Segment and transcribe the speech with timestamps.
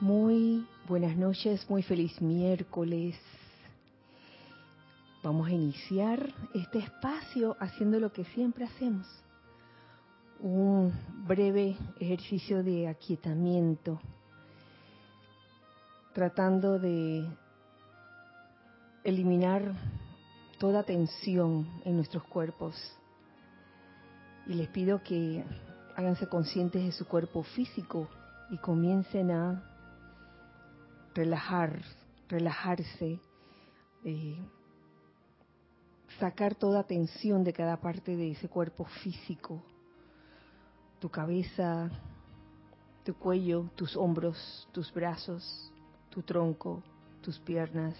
[0.00, 3.16] Muy buenas noches, muy feliz miércoles.
[5.24, 9.08] Vamos a iniciar este espacio haciendo lo que siempre hacemos.
[10.38, 10.92] Un
[11.26, 14.00] breve ejercicio de aquietamiento,
[16.12, 17.26] tratando de
[19.02, 19.74] eliminar
[20.60, 22.76] toda tensión en nuestros cuerpos.
[24.46, 25.44] Y les pido que
[25.96, 28.08] háganse conscientes de su cuerpo físico
[28.48, 29.74] y comiencen a
[31.14, 31.82] relajar,
[32.28, 33.20] relajarse,
[34.04, 34.38] eh,
[36.18, 39.62] sacar toda tensión de cada parte de ese cuerpo físico,
[40.98, 41.90] tu cabeza,
[43.04, 45.72] tu cuello, tus hombros, tus brazos,
[46.10, 46.82] tu tronco,
[47.22, 47.94] tus piernas.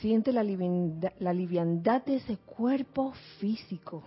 [0.00, 4.02] Siente la, la liviandad de ese cuerpo físico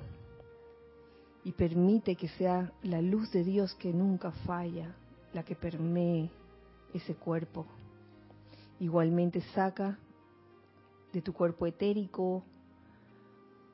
[1.43, 4.95] y permite que sea la luz de Dios que nunca falla,
[5.33, 6.31] la que permee
[6.93, 7.65] ese cuerpo.
[8.79, 9.97] Igualmente saca
[11.11, 12.43] de tu cuerpo etérico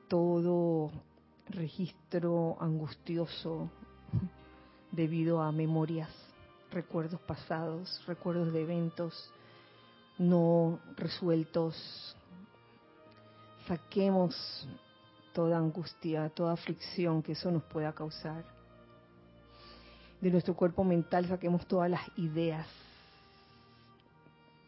[0.08, 0.90] todo
[1.48, 3.70] registro angustioso
[4.92, 6.10] debido a memorias,
[6.70, 9.32] recuerdos pasados, recuerdos de eventos
[10.20, 12.14] no resueltos.
[13.66, 14.68] Saquemos
[15.32, 18.44] toda angustia, toda aflicción que eso nos pueda causar.
[20.20, 22.66] De nuestro cuerpo mental saquemos todas las ideas,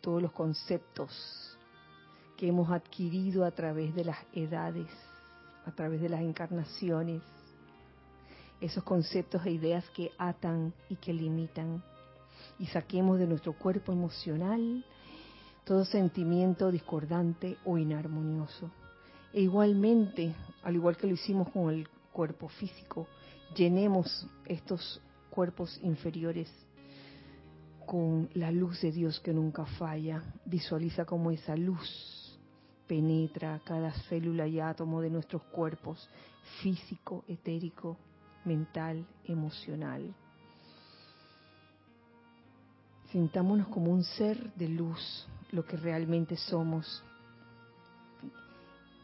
[0.02, 1.56] todos los conceptos
[2.36, 4.88] que hemos adquirido a través de las edades,
[5.64, 7.22] a través de las encarnaciones,
[8.60, 11.82] esos conceptos e ideas que atan y que limitan.
[12.58, 14.84] Y saquemos de nuestro cuerpo emocional
[15.64, 18.70] todo sentimiento discordante o inarmonioso
[19.32, 23.06] e igualmente, al igual que lo hicimos con el cuerpo físico,
[23.56, 26.50] llenemos estos cuerpos inferiores
[27.86, 30.22] con la luz de Dios que nunca falla.
[30.44, 32.38] Visualiza cómo esa luz
[32.86, 36.08] penetra cada célula y átomo de nuestros cuerpos,
[36.62, 37.96] físico, etérico,
[38.44, 40.14] mental, emocional.
[43.10, 47.04] Sintámonos como un ser de luz, lo que realmente somos,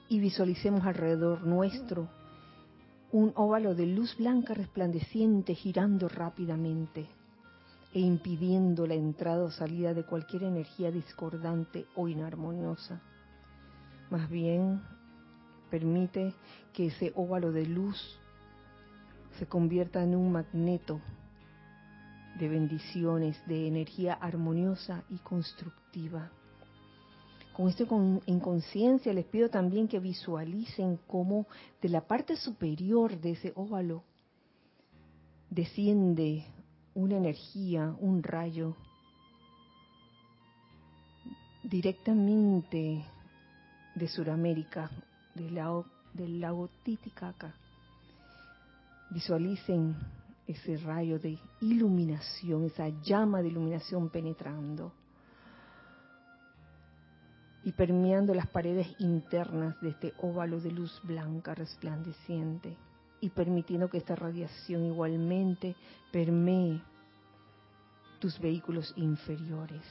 [0.08, 2.08] y visualicemos alrededor nuestro
[3.11, 7.08] un óvalo de luz blanca resplandeciente girando rápidamente
[7.93, 13.00] e impidiendo la entrada o salida de cualquier energía discordante o inarmoniosa.
[14.11, 14.82] Más bien,
[15.70, 16.35] permite
[16.73, 18.19] que ese óvalo de luz
[19.38, 21.00] se convierta en un magneto
[22.38, 26.31] de bendiciones, de energía armoniosa y constructiva
[27.58, 27.88] con esto
[28.26, 31.49] en conciencia les pido también que visualicen cómo
[31.82, 34.05] de la parte superior de ese óvalo
[35.50, 36.46] desciende
[36.99, 38.75] una energía, un rayo,
[41.62, 43.05] directamente
[43.95, 44.91] de Sudamérica,
[45.33, 47.55] del lago, del lago Titicaca.
[49.11, 49.95] Visualicen
[50.49, 54.93] ese rayo de iluminación, esa llama de iluminación penetrando
[57.62, 62.77] y permeando las paredes internas de este óvalo de luz blanca resplandeciente
[63.20, 65.75] y permitiendo que esta radiación igualmente
[66.12, 66.81] permee
[68.19, 69.82] tus vehículos inferiores.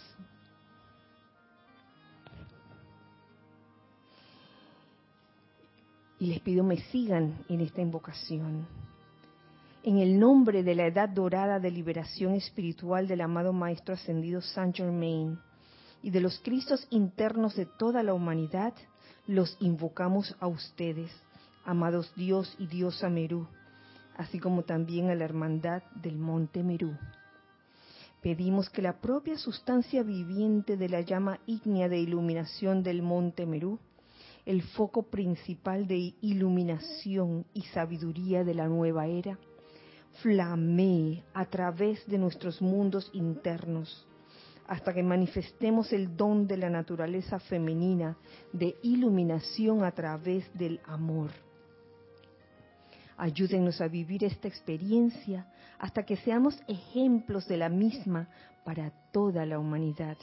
[6.20, 8.68] Y les pido me sigan en esta invocación.
[9.84, 14.76] En el nombre de la edad dorada de liberación espiritual del amado Maestro Ascendido Saint
[14.76, 15.40] Germain,
[16.02, 18.74] y de los Cristos internos de toda la humanidad,
[19.28, 21.12] los invocamos a ustedes,
[21.68, 23.46] amados Dios y Diosa Merú,
[24.16, 26.96] así como también a la hermandad del Monte Merú.
[28.22, 33.80] Pedimos que la propia sustancia viviente de la llama ígnea de iluminación del Monte Merú,
[34.46, 39.38] el foco principal de iluminación y sabiduría de la nueva era,
[40.22, 44.08] flamee a través de nuestros mundos internos,
[44.68, 48.18] hasta que manifestemos el don de la naturaleza femenina
[48.54, 51.32] de iluminación a través del amor.
[53.18, 55.48] Ayúdenos a vivir esta experiencia
[55.80, 58.28] hasta que seamos ejemplos de la misma
[58.64, 60.18] para toda la humanidad.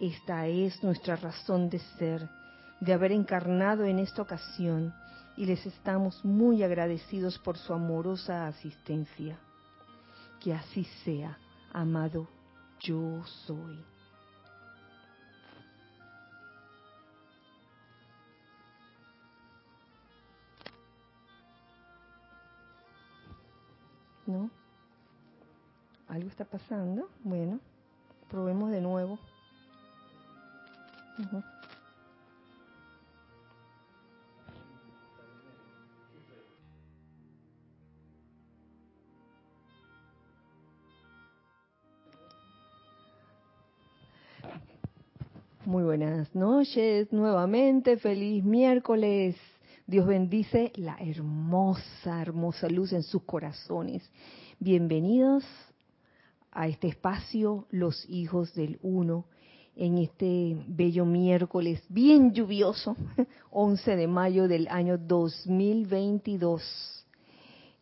[0.00, 2.28] Esta es nuestra razón de ser,
[2.80, 4.92] de haber encarnado en esta ocasión
[5.36, 9.38] y les estamos muy agradecidos por su amorosa asistencia.
[10.40, 11.38] Que así sea,
[11.72, 12.28] amado
[12.80, 13.91] yo soy.
[24.32, 24.50] ¿No?
[26.08, 27.08] algo está pasando.
[27.22, 27.60] Bueno,
[28.30, 29.18] probemos de nuevo.
[45.66, 49.51] Muy buenas noches, nuevamente feliz miércoles.
[49.92, 54.02] Dios bendice la hermosa, hermosa luz en sus corazones.
[54.58, 55.44] Bienvenidos
[56.50, 59.26] a este espacio, los hijos del uno,
[59.76, 62.96] en este bello miércoles bien lluvioso,
[63.50, 67.06] 11 de mayo del año 2022.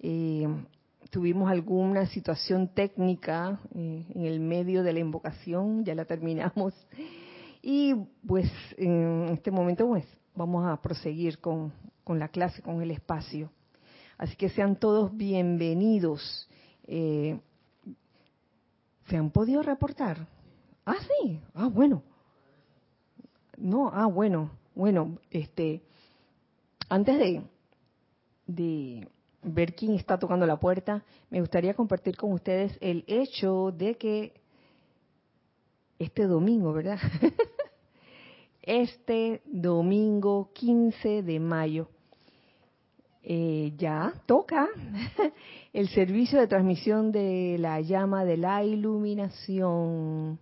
[0.01, 0.49] Eh,
[1.11, 6.75] tuvimos alguna situación técnica eh, en el medio de la invocación, ya la terminamos.
[7.63, 7.95] Y
[8.27, 10.05] pues en este momento pues
[10.35, 11.73] vamos a proseguir con,
[12.05, 13.51] con la clase, con el espacio.
[14.19, 16.49] Así que sean todos bienvenidos.
[16.87, 17.41] Eh,
[19.09, 20.27] ¿Se han podido reportar?
[20.85, 21.41] Ah, sí.
[21.55, 22.03] Ah, bueno.
[23.57, 24.51] No, ah, bueno.
[24.75, 25.83] Bueno, este,
[26.89, 27.43] antes de,
[28.47, 29.09] de
[29.43, 34.41] ver quién está tocando la puerta, me gustaría compartir con ustedes el hecho de que
[35.99, 36.99] este domingo, ¿verdad?
[38.63, 41.89] este domingo 15 de mayo.
[43.23, 44.67] Eh, ya toca
[45.75, 50.39] el servicio de transmisión de la llama de la iluminación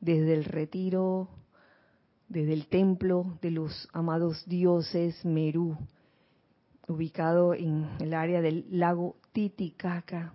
[0.00, 1.28] desde el retiro,
[2.28, 5.76] desde el templo de los amados dioses Merú,
[6.88, 10.34] ubicado en el área del lago Titicaca.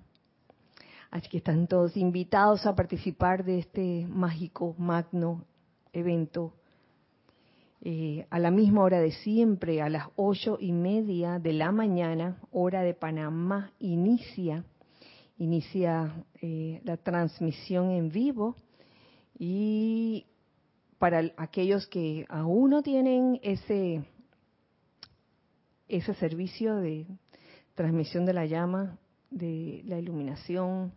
[1.12, 5.46] Así que están todos invitados a participar de este mágico, magno
[5.92, 6.54] evento
[7.86, 12.40] eh, a la misma hora de siempre, a las ocho y media de la mañana,
[12.50, 14.64] hora de Panamá, inicia,
[15.38, 18.56] inicia eh, la transmisión en vivo.
[19.38, 20.28] Y
[20.98, 24.06] para aquellos que aún no tienen ese
[25.90, 27.06] servicio de
[27.76, 28.98] transmisión de la llama,
[29.30, 30.94] de la iluminación,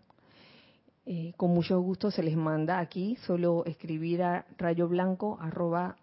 [1.05, 5.97] eh, con mucho gusto se les manda aquí, solo escribir a rayo blanco arroba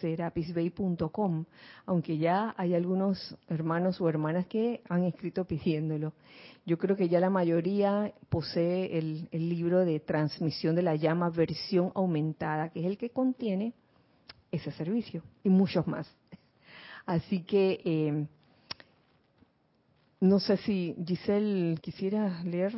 [0.00, 1.44] serapisbay.com,
[1.86, 6.12] aunque ya hay algunos hermanos o hermanas que han escrito pidiéndolo.
[6.66, 11.30] Yo creo que ya la mayoría posee el, el libro de transmisión de la llama
[11.30, 13.74] versión aumentada, que es el que contiene
[14.50, 16.08] ese servicio y muchos más.
[17.06, 18.26] Así que eh,
[20.20, 22.72] no sé si Giselle quisiera leer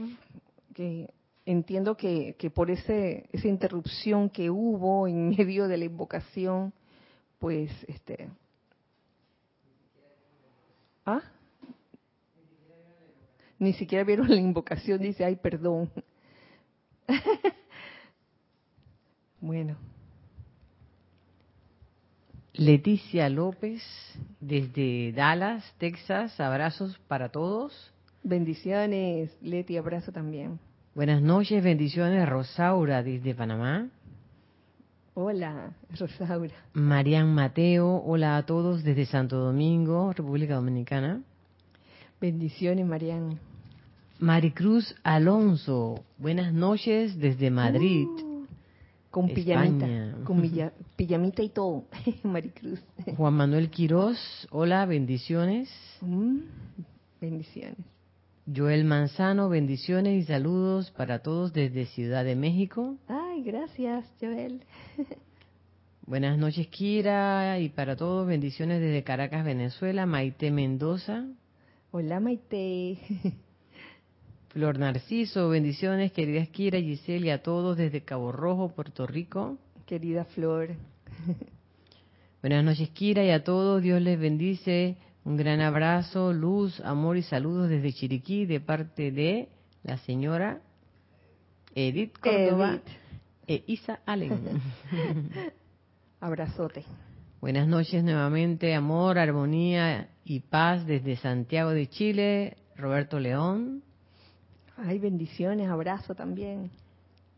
[0.74, 1.08] que
[1.44, 6.72] entiendo que, que por ese, esa interrupción que hubo en medio de la invocación,
[7.38, 8.28] pues este
[11.06, 11.22] ¿Ah?
[13.58, 15.90] Ni siquiera vieron la invocación, dice, ay, perdón.
[19.40, 19.76] bueno.
[22.52, 23.82] Leticia López,
[24.40, 27.92] desde Dallas, Texas, abrazos para todos.
[28.22, 30.58] Bendiciones, Leti, abrazo también.
[30.94, 33.88] Buenas noches, bendiciones, Rosaura, desde Panamá.
[35.18, 36.52] Hola, Rosaura.
[36.74, 41.22] Marian Mateo, hola a todos desde Santo Domingo, República Dominicana.
[42.20, 43.38] Bendiciones, Marian.
[44.18, 48.06] Maricruz Alonso, buenas noches desde Madrid.
[48.06, 48.44] Uh,
[49.10, 49.70] con España.
[49.70, 51.84] pijamita, con milla- pijamita y todo,
[52.22, 52.78] Maricruz.
[53.16, 54.18] Juan Manuel Quirós,
[54.50, 55.70] hola, bendiciones.
[56.02, 56.40] Mm,
[57.22, 57.78] bendiciones.
[58.54, 62.96] Joel Manzano, bendiciones y saludos para todos desde Ciudad de México.
[63.08, 64.60] Ay, gracias, Joel.
[66.06, 70.06] Buenas noches, Kira, y para todos, bendiciones desde Caracas, Venezuela.
[70.06, 71.26] Maite Mendoza,
[71.90, 72.98] Hola, Maite.
[74.50, 79.58] Flor Narciso, bendiciones, queridas Kira, Giselle y a todos desde Cabo Rojo, Puerto Rico.
[79.86, 80.68] Querida Flor.
[82.42, 84.98] Buenas noches, Kira, y a todos, Dios les bendice.
[85.26, 89.48] Un gran abrazo, luz, amor y saludos desde Chiriquí de parte de
[89.82, 90.60] la señora
[91.74, 92.78] Edith Córdoba
[93.44, 94.38] e Isa Allen.
[96.20, 96.84] Abrazote.
[97.40, 103.82] Buenas noches nuevamente, amor, armonía y paz desde Santiago de Chile, Roberto León.
[104.76, 106.70] Ay, bendiciones, abrazo también.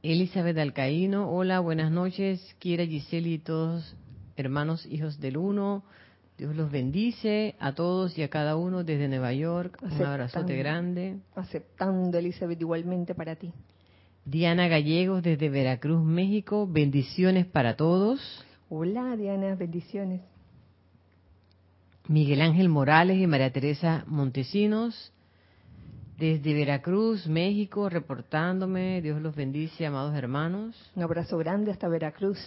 [0.03, 3.97] Elizabeth Alcaíno, hola, buenas noches, Kira Giseli y todos
[4.37, 5.85] hermanos, hijos del uno.
[6.39, 9.77] Dios los bendice a todos y a cada uno desde Nueva York.
[9.83, 11.17] Un abrazote grande.
[11.35, 13.53] Aceptando, Elizabeth, igualmente para ti.
[14.25, 16.69] Diana Gallegos desde Veracruz, México.
[16.71, 18.21] Bendiciones para todos.
[18.69, 20.21] Hola, Diana, bendiciones.
[22.07, 25.13] Miguel Ángel Morales y María Teresa Montesinos.
[26.19, 29.03] Desde Veracruz, México, reportándome.
[29.03, 30.77] Dios los bendice, amados hermanos.
[30.95, 32.39] Un abrazo grande hasta Veracruz.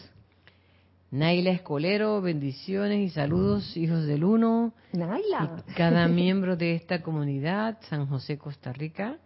[1.12, 4.74] Naila Escolero, bendiciones y saludos, hijos del Uno.
[4.94, 5.62] Naila.
[5.68, 9.18] Y cada miembro de esta comunidad, San José, Costa Rica.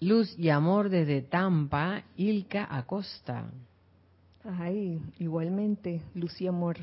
[0.00, 3.50] Luz y amor desde Tampa, Ilka Acosta.
[4.42, 6.78] Ay, igualmente, luz y amor.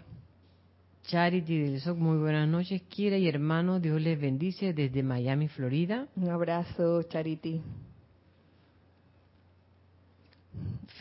[1.07, 2.83] Charity del SOC, muy buenas noches.
[2.83, 6.07] Kira y hermano, Dios les bendice desde Miami, Florida.
[6.15, 7.61] Un abrazo, Charity.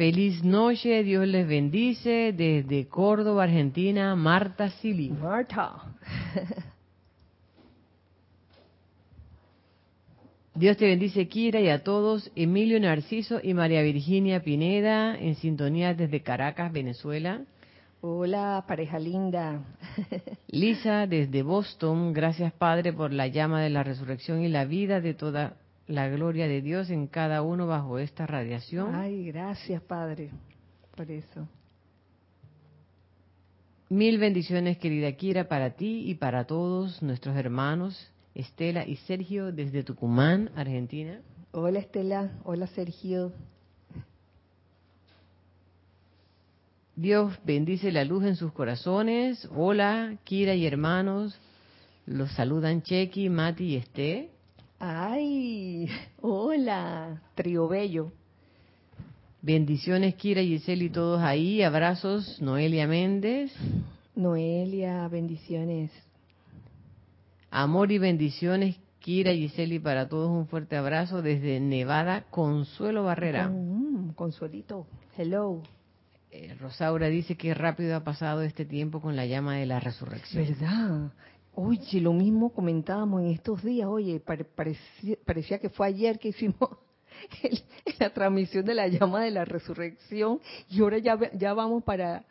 [0.00, 5.10] Feliz noche, Dios les bendice desde Córdoba, Argentina, Marta Sili.
[5.10, 5.74] Marta.
[10.54, 12.32] Dios te bendice, Kira, y a todos.
[12.34, 17.42] Emilio Narciso y María Virginia Pineda, en sintonía desde Caracas, Venezuela.
[18.00, 19.62] Hola, pareja linda.
[20.48, 25.12] Lisa, desde Boston, gracias Padre por la llama de la resurrección y la vida de
[25.12, 25.56] toda
[25.86, 28.94] la gloria de Dios en cada uno bajo esta radiación.
[28.94, 30.30] Ay, gracias Padre
[30.96, 31.48] por eso.
[33.88, 39.82] Mil bendiciones, querida Kira, para ti y para todos nuestros hermanos, Estela y Sergio, desde
[39.82, 41.20] Tucumán, Argentina.
[41.52, 43.32] Hola Estela, hola Sergio.
[46.94, 49.48] Dios bendice la luz en sus corazones.
[49.56, 51.36] Hola, Kira y hermanos.
[52.04, 54.30] Los saludan Chequi, Mati y Esté.
[54.82, 55.90] Ay,
[56.22, 58.12] hola, trío bello.
[59.42, 61.62] Bendiciones, Kira, Giselle y todos ahí.
[61.62, 63.52] Abrazos, Noelia Méndez.
[64.16, 65.90] Noelia, bendiciones.
[67.50, 73.48] Amor y bendiciones, Kira, Giselle y para todos un fuerte abrazo desde Nevada, Consuelo Barrera.
[73.50, 74.86] Mm, consuelito,
[75.18, 75.60] hello.
[76.30, 80.46] Eh, Rosaura dice que rápido ha pasado este tiempo con la llama de la resurrección.
[80.46, 81.12] ¿Verdad?
[81.54, 83.88] Oye, lo mismo comentábamos en estos días.
[83.88, 86.56] Oye, pare- parecía, parecía que fue ayer que hicimos
[87.42, 87.62] el-
[87.98, 92.24] la transmisión de la llama de la resurrección y ahora ya, ya vamos para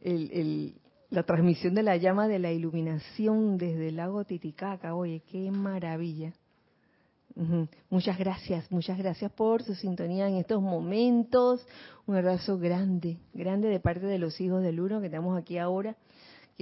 [0.00, 0.74] el, el-
[1.10, 4.94] la transmisión de la llama de la iluminación desde el lago Titicaca.
[4.94, 6.32] Oye, qué maravilla.
[7.88, 11.66] Muchas gracias, muchas gracias por su sintonía en estos momentos.
[12.06, 15.96] Un abrazo grande, grande de parte de los hijos del uno que estamos aquí ahora,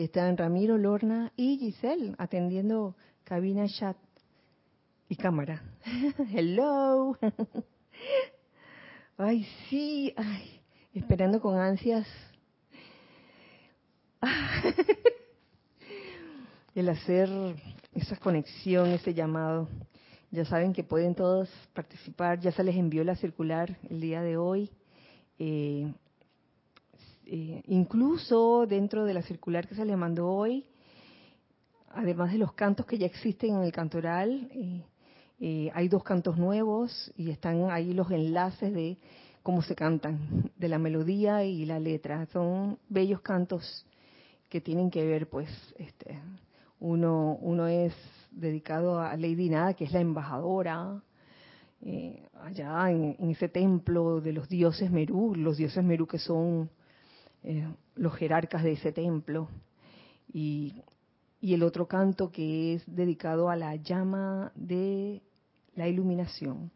[0.05, 3.97] están Ramiro, Lorna y Giselle atendiendo cabina, chat
[5.09, 5.63] y cámara.
[6.33, 7.17] Hello.
[9.17, 10.61] Ay, sí, ay,
[10.95, 12.07] esperando con ansias
[16.77, 17.29] el hacer
[17.95, 19.69] esa conexión, ese llamado.
[20.31, 24.37] Ya saben que pueden todos participar, ya se les envió la circular el día de
[24.37, 24.71] hoy.
[25.41, 25.93] Eh,
[27.31, 30.65] eh, incluso dentro de la circular que se les mandó hoy,
[31.91, 34.83] además de los cantos que ya existen en el cantoral, eh,
[35.39, 38.97] eh, hay dos cantos nuevos y están ahí los enlaces de
[39.43, 42.25] cómo se cantan, de la melodía y la letra.
[42.33, 43.87] Son bellos cantos
[44.49, 46.19] que tienen que ver, pues, este,
[46.81, 47.95] uno, uno es
[48.31, 51.03] dedicado a Lady Nada, que es la embajadora,
[51.83, 56.71] eh, allá en ese templo de los dioses Merú, los dioses Merú que son
[57.43, 59.49] eh, los jerarcas de ese templo.
[60.33, 60.83] Y,
[61.41, 65.23] el otro canto que es dedicado a la llama de
[65.77, 66.71] la iluminación.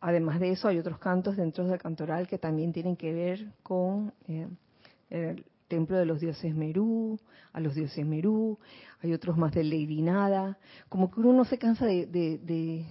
[0.00, 4.12] Además de eso, hay otros cantos dentro del cantoral que también tienen que ver con
[4.26, 4.48] eh,
[5.10, 7.20] el templo de los dioses Merú,
[7.52, 8.58] a los dioses Merú,
[9.00, 10.58] hay otros más de Lady Nada,
[10.88, 12.84] como que uno no se cansa de, de- de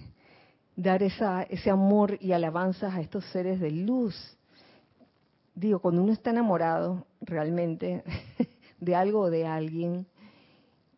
[0.74, 4.14] dar esa, ese amor y alabanzas a estos seres de luz.
[5.54, 8.04] Digo, cuando uno está enamorado realmente
[8.80, 10.06] de algo o de alguien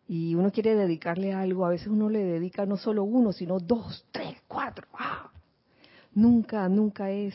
[0.06, 4.06] y uno quiere dedicarle algo, a veces uno le dedica no solo uno, sino dos,
[4.12, 4.87] tres, cuatro.
[4.94, 5.30] ¡ah!
[6.14, 7.34] Nunca, nunca es,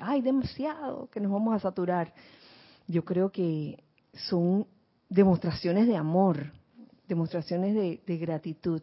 [0.00, 2.12] hay demasiado que nos vamos a saturar
[2.86, 3.82] yo creo que
[4.12, 4.66] son
[5.08, 6.52] demostraciones de amor,
[7.08, 8.82] demostraciones de, de gratitud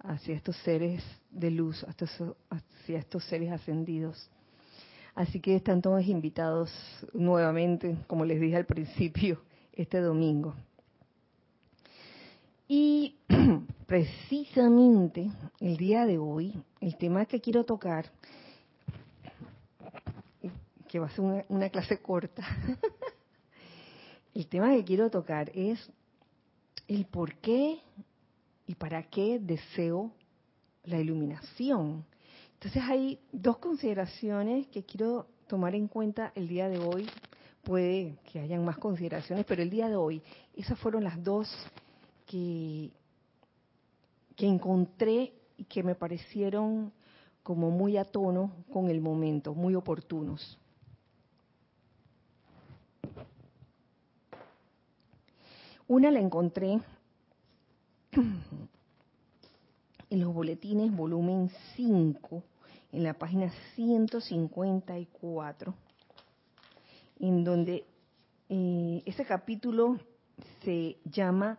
[0.00, 4.30] hacia estos seres de luz, hacia, estos seres ascendidos.
[5.20, 6.72] Así que están todos invitados
[7.12, 9.42] nuevamente, como les dije al principio,
[9.74, 10.54] este domingo.
[12.66, 13.16] Y
[13.86, 18.10] precisamente el día de hoy, el tema que quiero tocar,
[20.88, 22.42] que va a ser una, clase corta,
[24.34, 25.86] el tema que quiero tocar es
[26.88, 27.78] el por qué
[28.66, 30.12] y para qué deseo
[30.84, 32.06] la iluminación.
[32.62, 37.08] Entonces hay dos consideraciones que quiero tomar en cuenta el día de hoy.
[37.64, 40.22] Puede que hayan más consideraciones, pero el día de hoy
[40.54, 41.48] esas fueron las dos
[42.26, 42.90] que,
[44.36, 46.92] que encontré y que me parecieron
[47.42, 50.58] como muy a tono con el momento, muy oportunos.
[55.88, 56.78] Una la encontré
[60.10, 62.42] en los boletines volumen 5,
[62.92, 65.74] en la página 154,
[67.20, 67.84] en donde
[68.48, 69.98] eh, ese capítulo
[70.64, 71.58] se llama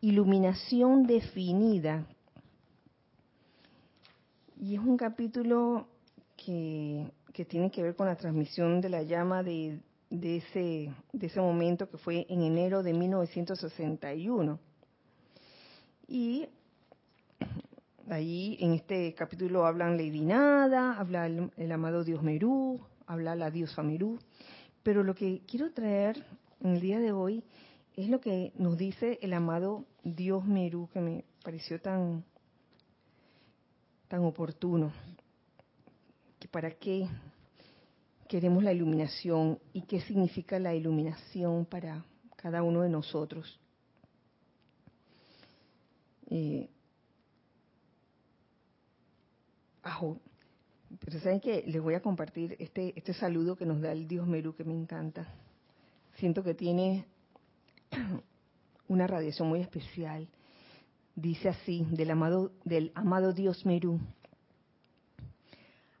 [0.00, 2.06] Iluminación definida.
[4.56, 5.86] Y es un capítulo
[6.36, 11.26] que, que tiene que ver con la transmisión de la llama de, de, ese, de
[11.26, 14.58] ese momento que fue en enero de 1961.
[16.06, 16.46] Y
[18.08, 23.50] ahí en este capítulo hablan Lady Nada, habla el, el amado Dios Merú, habla la
[23.50, 24.18] diosa Merú.
[24.82, 26.24] Pero lo que quiero traer
[26.60, 27.44] en el día de hoy
[27.96, 32.24] es lo que nos dice el amado Dios Merú, que me pareció tan,
[34.08, 34.92] tan oportuno.
[36.38, 37.08] Que para qué
[38.28, 42.04] queremos la iluminación y qué significa la iluminación para
[42.36, 43.60] cada uno de nosotros.
[46.26, 46.68] Eh,
[51.00, 54.26] pero saben que les voy a compartir este, este saludo que nos da el Dios
[54.26, 55.26] Merú que me encanta.
[56.16, 57.06] Siento que tiene
[58.88, 60.28] una radiación muy especial.
[61.16, 64.00] Dice así, del amado, del amado Dios Merú.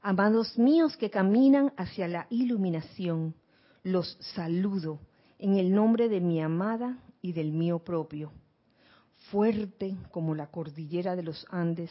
[0.00, 3.34] Amados míos que caminan hacia la iluminación,
[3.82, 5.00] los saludo
[5.38, 8.32] en el nombre de mi amada y del mío propio.
[9.30, 11.90] Fuerte como la cordillera de los Andes,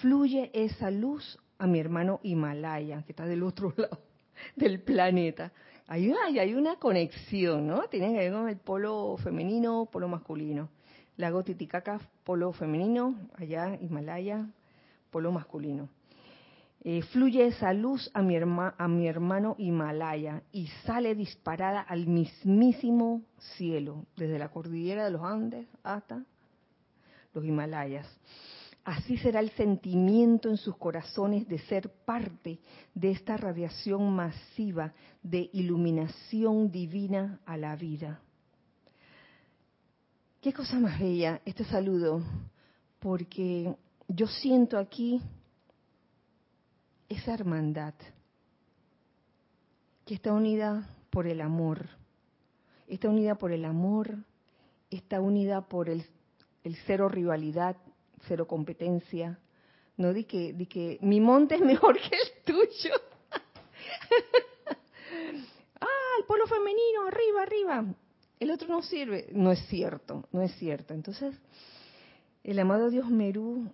[0.00, 3.98] fluye esa luz a mi hermano Himalaya, que está del otro lado
[4.56, 5.52] del planeta.
[5.86, 7.82] Hay una, hay una conexión, ¿no?
[7.88, 10.68] Tienen que ver con el polo femenino, polo masculino.
[11.16, 14.46] Lago Titicaca, polo femenino, allá Himalaya,
[15.10, 15.88] polo masculino.
[16.82, 23.22] Eh, fluye esa luz a mi, a mi hermano Himalaya y sale disparada al mismísimo
[23.56, 26.24] cielo, desde la cordillera de los Andes hasta
[27.34, 28.06] los Himalayas.
[28.90, 32.58] Así será el sentimiento en sus corazones de ser parte
[32.92, 38.20] de esta radiación masiva de iluminación divina a la vida.
[40.40, 42.20] Qué cosa más bella este saludo,
[42.98, 43.76] porque
[44.08, 45.22] yo siento aquí
[47.08, 47.94] esa hermandad
[50.04, 51.90] que está unida por el amor,
[52.88, 54.16] está unida por el amor,
[54.90, 56.04] está unida por el,
[56.64, 57.76] el cero rivalidad,
[58.26, 59.38] cero competencia.
[59.96, 62.94] No di que, di que mi monte es mejor que el tuyo.
[65.80, 67.84] ah, el polo femenino, arriba, arriba.
[68.38, 69.28] El otro no sirve.
[69.32, 70.94] No es cierto, no es cierto.
[70.94, 71.36] Entonces,
[72.42, 73.70] el amado Dios Merú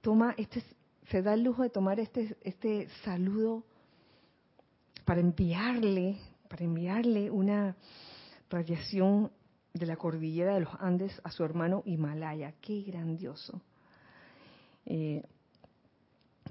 [0.00, 0.62] toma este,
[1.10, 3.64] se da el lujo de tomar este, este saludo
[5.04, 7.76] para enviarle, para enviarle una
[8.48, 9.30] radiación
[9.74, 12.54] de la cordillera de los Andes a su hermano Himalaya.
[12.62, 13.60] Qué grandioso
[14.86, 15.22] eh,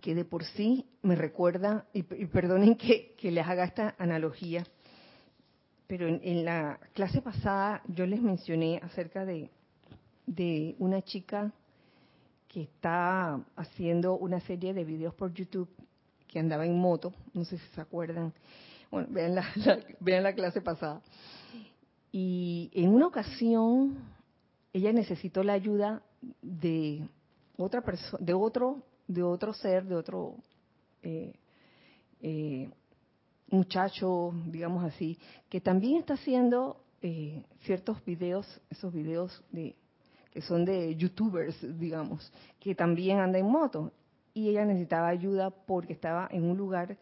[0.01, 4.63] que de por sí me recuerda, y, perdonen que, les haga esta analogía,
[5.87, 9.49] pero en, la clase pasada yo les mencioné acerca de,
[10.27, 11.51] de una chica
[12.47, 15.69] que está haciendo una serie de videos por YouTube
[16.27, 18.33] que andaba en moto, no sé si se acuerdan.
[18.91, 19.45] Bueno, vean la,
[19.99, 21.01] vean la clase pasada.
[22.11, 23.97] Y en una ocasión
[24.73, 26.01] ella necesitó la ayuda
[26.41, 27.07] de
[27.57, 30.35] otra persona, de otro, de otro ser, de otro
[31.03, 31.33] eh,
[32.21, 32.69] eh,
[33.49, 35.17] muchacho, digamos así,
[35.49, 39.75] que también está haciendo eh, ciertos videos, esos videos de
[40.31, 43.93] que son de youtubers, digamos, que también anda en moto.
[44.33, 46.97] Y ella necesitaba ayuda porque estaba en un lugar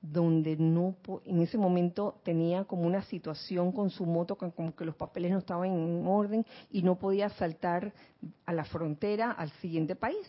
[0.00, 4.94] donde no, en ese momento tenía como una situación con su moto, como que los
[4.94, 7.92] papeles no estaban en orden y no podía saltar
[8.46, 10.26] a la frontera al siguiente país.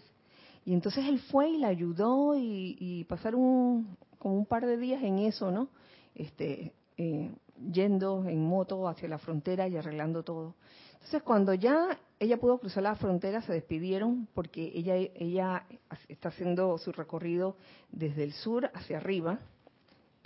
[0.65, 5.19] Y entonces él fue y la ayudó y, pasaron como un par de días en
[5.19, 5.69] eso, ¿no?
[6.15, 7.31] Este, eh,
[7.71, 10.55] yendo en moto hacia la frontera y arreglando todo.
[10.93, 15.65] Entonces cuando ya ella pudo cruzar la frontera, se despidieron porque ella, ella
[16.07, 17.55] está haciendo su recorrido
[17.91, 19.39] desde el sur hacia arriba,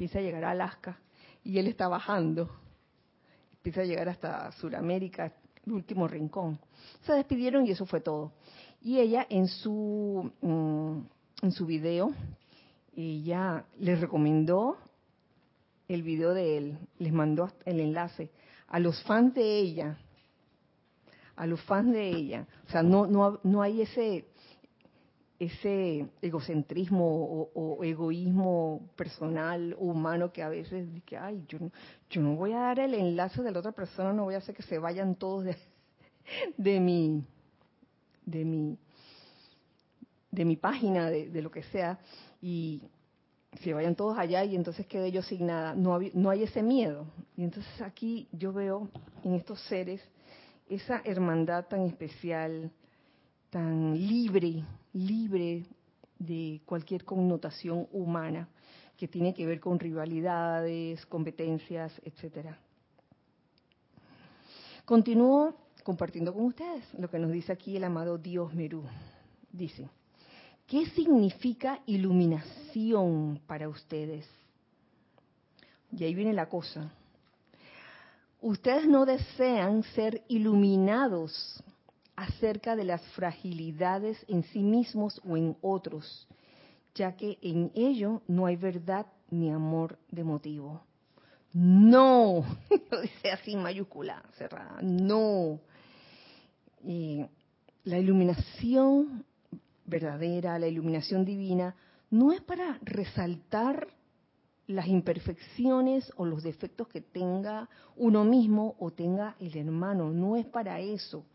[0.04, 1.00] empieza a llegar a Alaska
[1.46, 2.50] y él está bajando,
[3.54, 5.32] empieza a llegar hasta Sudamérica,
[5.66, 6.60] el último rincón.
[7.04, 8.34] Se despidieron y eso fue todo.
[8.82, 12.12] Y ella en su mm, en su video
[12.98, 14.78] ella les recomendó
[15.88, 18.30] el video de él, les mandó el enlace
[18.68, 19.98] a los fans de ella,
[21.38, 22.46] a los fans de ella.
[22.68, 24.26] O sea, no no no hay ese
[25.44, 31.60] ese egocentrismo o, egoísmo personal humano que a veces dice, ay, yo
[32.10, 34.56] yo no voy a dar el enlace de la otra persona, no voy a hacer
[34.56, 35.46] que se vayan todos
[36.58, 37.24] de, mi,
[38.26, 38.78] de mi,
[40.32, 42.00] de mi página, de, de lo que sea,
[42.42, 42.84] y
[43.62, 45.76] se vayan todos allá y entonces quede yo sin nada.
[45.76, 47.06] No, no hay ese miedo.
[47.36, 48.90] Y entonces aquí yo veo
[49.24, 50.02] en estos seres
[50.68, 52.72] esa hermandad tan especial,
[53.50, 55.66] tan libre, libre
[56.20, 58.48] de cualquier connotación humana
[58.98, 62.58] que tiene que ver con rivalidades, competencias, etcétera.
[64.86, 68.84] Continúo compartiendo con ustedes lo que nos dice aquí el amado Dios Merú.
[69.52, 69.90] Dice,
[70.68, 74.28] ¿qué significa iluminación para ustedes?
[75.92, 76.92] Y ahí viene la cosa.
[78.42, 81.64] Ustedes no desean ser iluminados
[82.16, 86.28] acerca de las fragilidades en sí mismos o en otros,
[86.96, 90.84] ya que en ello no hay verdad ni amor de motivo.
[91.54, 92.44] No,
[92.92, 95.60] lo dice así mayúscula cerrada, no.
[97.84, 99.26] la iluminación
[99.86, 101.76] verdadera, la iluminación divina,
[102.10, 103.88] no es para resaltar
[104.68, 110.46] las imperfecciones o los defectos que tenga uno mismo o tenga el hermano, no es
[110.46, 111.26] para eso.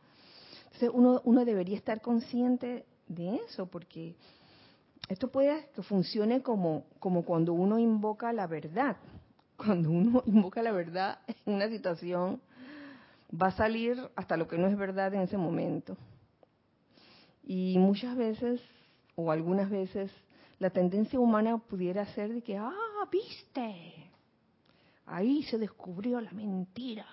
[0.78, 4.14] Entonces uno, uno debería estar consciente de eso, porque
[5.08, 8.96] esto puede que funcione como, como cuando uno invoca la verdad.
[9.56, 12.40] Cuando uno invoca la verdad en una situación,
[13.34, 15.96] va a salir hasta lo que no es verdad en ese momento.
[17.42, 18.60] Y muchas veces,
[19.16, 20.12] o algunas veces,
[20.60, 22.72] la tendencia humana pudiera ser de que, ah,
[23.10, 24.12] viste,
[25.06, 27.04] ahí se descubrió la mentira,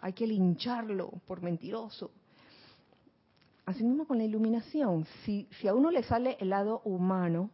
[0.00, 2.10] hay que lincharlo por mentiroso.
[3.66, 7.50] Así mismo con la iluminación, si, si a uno le sale el lado humano,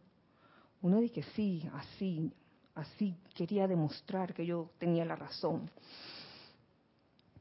[0.81, 2.31] uno dice, sí, así,
[2.75, 5.69] así quería demostrar que yo tenía la razón.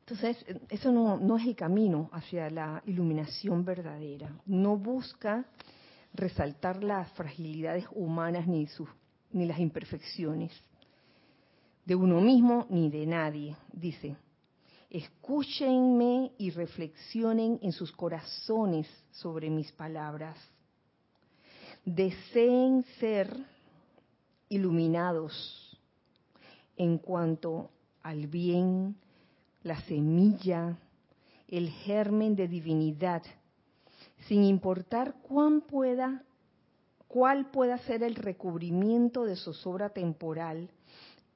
[0.00, 4.30] Entonces, eso no, no es el camino hacia la iluminación verdadera.
[4.46, 5.44] No busca
[6.14, 8.88] resaltar las fragilidades humanas ni, sus,
[9.32, 10.52] ni las imperfecciones
[11.84, 13.56] de uno mismo ni de nadie.
[13.72, 14.16] Dice,
[14.90, 20.36] escúchenme y reflexionen en sus corazones sobre mis palabras.
[21.84, 23.34] Deseen ser
[24.48, 25.78] iluminados
[26.76, 27.70] en cuanto
[28.02, 28.96] al bien,
[29.62, 30.76] la semilla,
[31.48, 33.22] el germen de divinidad
[34.26, 36.22] sin importar cuán pueda,
[37.08, 40.70] cuál pueda ser el recubrimiento de zozobra temporal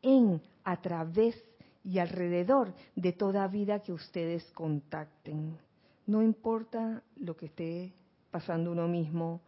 [0.03, 1.35] en, a través
[1.85, 5.59] y alrededor de toda vida que ustedes contacten.
[6.07, 7.93] No importa lo que esté
[8.31, 9.43] pasando uno mismo,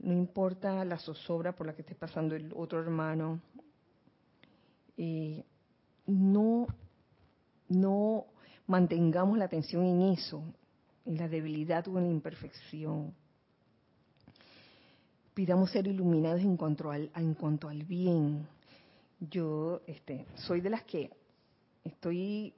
[0.00, 3.40] no importa la zozobra por la que esté pasando el otro hermano.
[4.96, 5.44] Eh,
[6.06, 6.66] no,
[7.68, 8.26] no
[8.66, 10.42] mantengamos la atención en eso
[11.04, 13.14] en la debilidad o en la imperfección.
[15.34, 18.46] Pidamos ser iluminados en cuanto al, en cuanto al bien.
[19.18, 21.10] Yo este, soy de las que
[21.84, 22.54] estoy,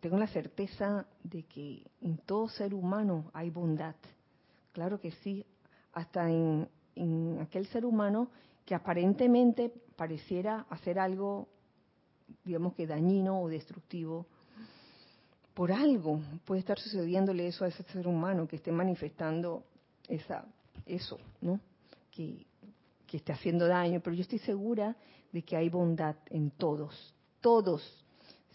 [0.00, 3.94] tengo la certeza de que en todo ser humano hay bondad.
[4.72, 5.44] Claro que sí,
[5.92, 8.30] hasta en, en aquel ser humano
[8.64, 11.48] que aparentemente pareciera hacer algo,
[12.44, 14.26] digamos que dañino o destructivo,
[15.54, 19.64] por algo puede estar sucediéndole eso a ese ser humano que esté manifestando
[20.08, 20.46] esa,
[20.86, 21.60] eso, ¿no?
[22.10, 22.46] Que,
[23.06, 24.96] que esté haciendo daño, pero yo estoy segura
[25.32, 27.82] de que hay bondad en todos, todos,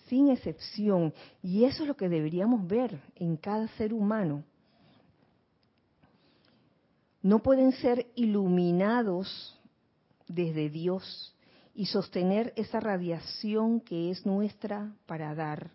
[0.08, 4.44] sin excepción, y eso es lo que deberíamos ver en cada ser humano.
[7.22, 9.60] No pueden ser iluminados
[10.28, 11.36] desde Dios
[11.74, 15.72] y sostener esa radiación que es nuestra para dar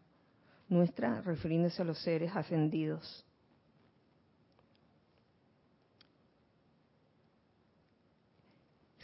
[0.69, 3.27] nuestra, refiriéndose a los seres ascendidos.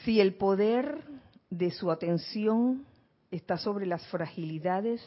[0.04, 1.02] Si el poder
[1.50, 2.86] de su atención
[3.32, 5.02] está sobre las fragilidades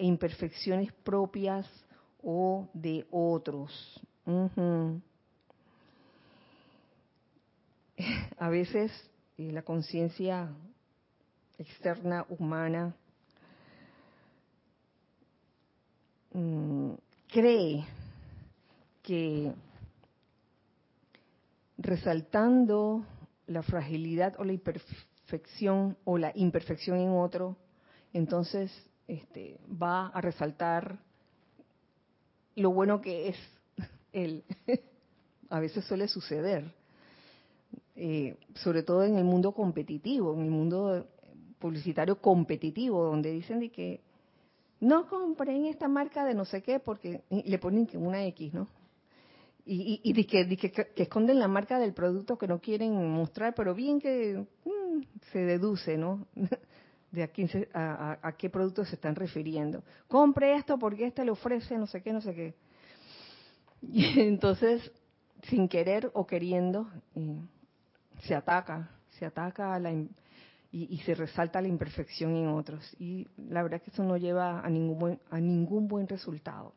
[0.00, 1.66] e imperfecciones propias
[2.22, 4.00] o de otros.
[8.38, 8.90] A veces
[9.36, 10.48] eh, la conciencia
[11.58, 12.96] externa humana
[16.32, 16.92] Mm,
[17.26, 17.84] cree
[19.02, 19.52] que
[21.76, 23.04] resaltando
[23.48, 27.56] la fragilidad o la imperfección o la imperfección en otro,
[28.12, 28.70] entonces
[29.10, 30.98] este, va a resaltar
[32.56, 33.36] lo bueno que es
[34.12, 34.44] él.
[35.50, 36.72] a veces suele suceder.
[37.96, 41.06] eh, sobre todo en el mundo competitivo, en el mundo
[41.58, 44.00] publicitario competitivo, donde dicen de que
[44.80, 48.68] no compren esta marca de no sé qué porque le ponen una X, ¿no?
[49.66, 54.00] Y, y, que, que, esconden la marca del producto que no quieren mostrar, pero bien
[54.00, 56.26] que mm, se deduce, ¿no?
[57.10, 59.82] de a, quién a, qué producto se están refiriendo.
[60.06, 62.54] Compre esto porque este le ofrece no sé qué, no sé qué.
[63.82, 64.92] Y entonces,
[65.44, 67.40] sin querer o queriendo, eh,
[68.24, 70.10] se ataca, se ataca a la, y,
[70.70, 72.94] y, se resalta la imperfección en otros.
[72.98, 76.74] Y la verdad es que eso no lleva a ningún buen, a ningún buen resultado.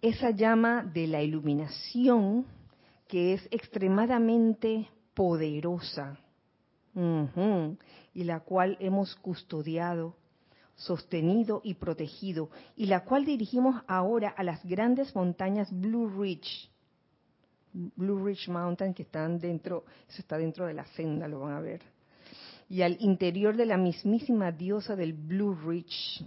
[0.00, 2.46] Esa llama de la iluminación
[3.10, 6.16] que es extremadamente poderosa
[8.14, 10.16] y la cual hemos custodiado,
[10.76, 16.70] sostenido y protegido y la cual dirigimos ahora a las grandes montañas Blue Ridge,
[17.72, 21.60] Blue Ridge Mountain que están dentro, eso está dentro de la senda, lo van a
[21.60, 21.82] ver,
[22.68, 26.24] y al interior de la mismísima diosa del Blue Ridge.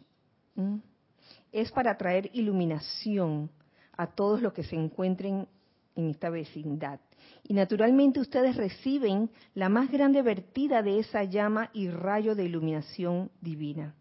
[1.52, 3.50] Es para traer iluminación
[3.96, 5.48] a todos los que se encuentren
[5.96, 7.00] en esta vecindad.
[7.44, 13.32] Y naturalmente ustedes reciben la más grande vertida de esa llama y rayo de iluminación
[13.42, 13.96] divina.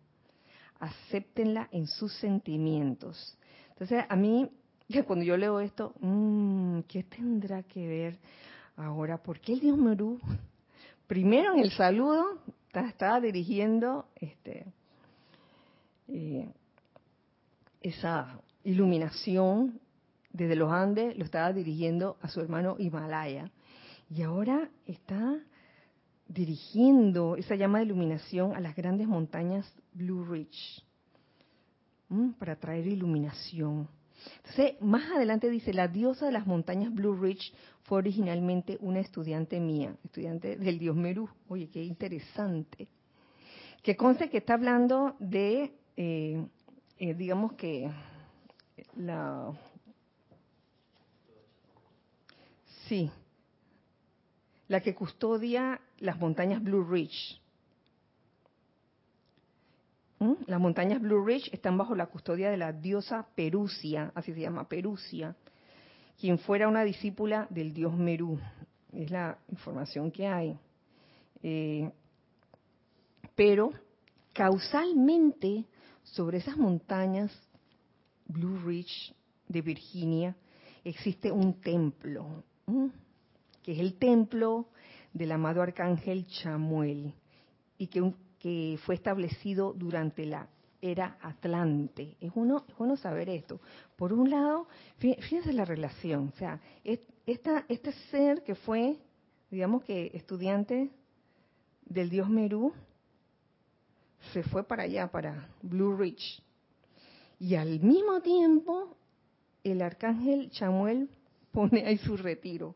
[0.78, 3.38] Acéptenla en sus sentimientos.
[3.70, 4.48] Entonces, a mí,
[5.06, 8.18] cuando yo leo esto, mmm, ¿qué tendrá que ver
[8.76, 9.22] ahora?
[9.22, 10.18] ¿Por qué el Dios Merú?
[11.06, 12.38] Primero en el saludo
[12.80, 14.64] estaba dirigiendo este,
[16.08, 16.48] eh,
[17.82, 19.80] esa iluminación
[20.32, 23.50] desde los Andes lo estaba dirigiendo a su hermano Himalaya.
[24.10, 25.38] Y ahora está
[26.28, 30.84] dirigiendo esa llama de iluminación a las grandes montañas Blue Ridge
[32.38, 33.88] para traer iluminación.
[34.36, 39.58] Entonces, más adelante dice, la diosa de las montañas Blue Ridge fue originalmente una estudiante
[39.60, 41.28] mía, estudiante del dios Meru.
[41.48, 42.88] Oye, qué interesante.
[43.82, 46.46] Que conste que está hablando de, eh,
[46.98, 47.90] eh, digamos que,
[48.96, 49.52] la
[52.92, 53.10] Sí,
[54.68, 57.40] la que custodia las montañas Blue Ridge.
[60.18, 60.34] ¿Mm?
[60.46, 64.68] Las montañas Blue Ridge están bajo la custodia de la diosa Perusia, así se llama
[64.68, 65.34] Perusia,
[66.20, 68.38] quien fuera una discípula del dios Merú.
[68.92, 70.58] Es la información que hay.
[71.42, 71.90] Eh,
[73.34, 73.72] pero
[74.34, 75.64] causalmente
[76.02, 77.32] sobre esas montañas
[78.26, 79.14] Blue Ridge
[79.48, 80.36] de Virginia
[80.84, 82.44] existe un templo,
[83.62, 84.66] que es el templo
[85.12, 87.14] del amado arcángel Chamuel
[87.78, 90.48] y que, fue establecido durante la
[90.80, 92.16] era Atlante.
[92.20, 93.60] Es bueno, es saber esto.
[93.96, 94.66] Por un lado,
[94.98, 96.60] fíjense la relación, o sea,
[97.24, 98.98] esta, este ser que fue,
[99.48, 100.90] digamos que estudiante
[101.86, 102.72] del dios Merú,
[104.32, 106.42] se fue para allá, para Blue Ridge.
[107.38, 108.96] Y al mismo tiempo,
[109.64, 111.08] el arcángel Chamuel
[111.52, 112.74] pone ahí su retiro,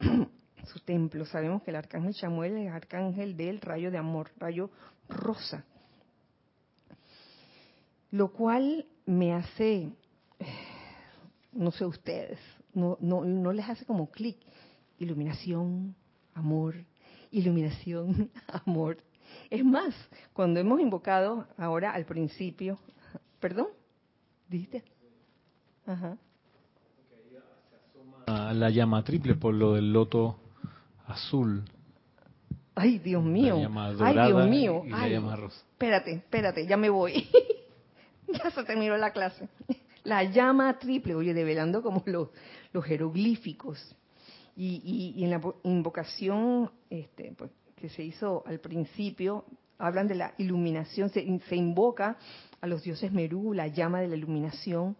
[0.64, 1.24] su templo.
[1.26, 4.70] Sabemos que el arcángel Samuel es arcángel del rayo de amor, rayo
[5.08, 5.64] rosa.
[8.10, 9.92] Lo cual me hace,
[11.52, 12.38] no sé ustedes,
[12.72, 14.38] no, no, no les hace como clic.
[14.98, 15.94] Iluminación,
[16.32, 16.76] amor,
[17.30, 18.30] iluminación,
[18.64, 18.98] amor.
[19.50, 19.94] Es más,
[20.32, 22.78] cuando hemos invocado ahora al principio,
[23.40, 23.68] perdón,
[24.48, 24.84] ¿dijiste?
[25.86, 26.16] Ajá
[28.26, 30.38] la llama triple por lo del loto
[31.06, 31.64] azul.
[32.74, 33.56] Ay, Dios mío.
[34.00, 34.82] Ay, Dios mío.
[34.92, 37.28] Ay, Espérate, espérate, ya me voy.
[38.28, 39.48] ya se terminó la clase.
[40.02, 42.28] La llama triple, oye, develando como los,
[42.72, 43.94] los jeroglíficos.
[44.56, 49.44] Y, y, en la invocación este, pues, que se hizo al principio,
[49.78, 52.16] hablan de la iluminación, se, se invoca
[52.60, 54.96] a los dioses Merú, la llama de la iluminación,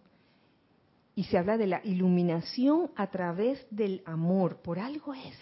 [1.15, 4.57] y se habla de la iluminación a través del amor.
[4.57, 5.37] Por algo es.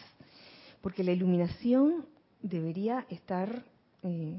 [0.81, 2.05] Porque la iluminación
[2.41, 3.65] debería estar
[4.03, 4.37] eh,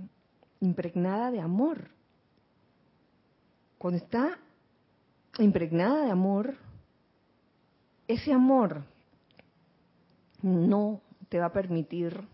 [0.60, 1.90] impregnada de amor.
[3.78, 4.38] Cuando está
[5.38, 6.54] impregnada de amor,
[8.06, 8.84] ese amor
[10.42, 12.28] no te va a permitir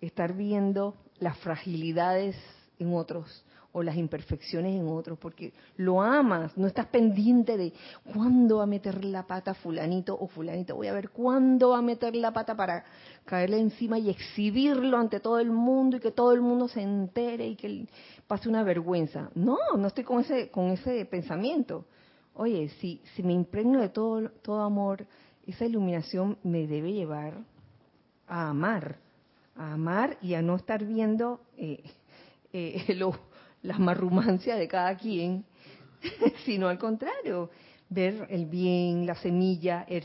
[0.00, 2.36] estar viendo las fragilidades
[2.78, 7.72] en otros, o las imperfecciones en otros, porque lo amas, no estás pendiente de
[8.12, 11.82] cuándo va a meter la pata fulanito o fulanito, voy a ver cuándo va a
[11.82, 12.84] meter la pata para
[13.24, 17.46] caerle encima y exhibirlo ante todo el mundo y que todo el mundo se entere
[17.46, 17.86] y que
[18.26, 19.30] pase una vergüenza.
[19.34, 21.84] No, no estoy con ese, con ese pensamiento.
[22.34, 25.06] oye, si, si me impregno de todo, todo amor,
[25.46, 27.38] esa iluminación me debe llevar
[28.26, 28.98] a amar,
[29.56, 31.82] a amar y a no estar viendo eh,
[32.52, 32.94] eh,
[33.62, 35.44] las marrumancias de cada quien,
[36.44, 37.50] sino al contrario,
[37.88, 40.02] ver el bien, la semilla, el,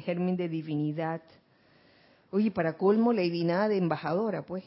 [0.00, 1.22] germen de divinidad.
[2.30, 4.64] Oye, para colmo, la divinidad de embajadora, pues.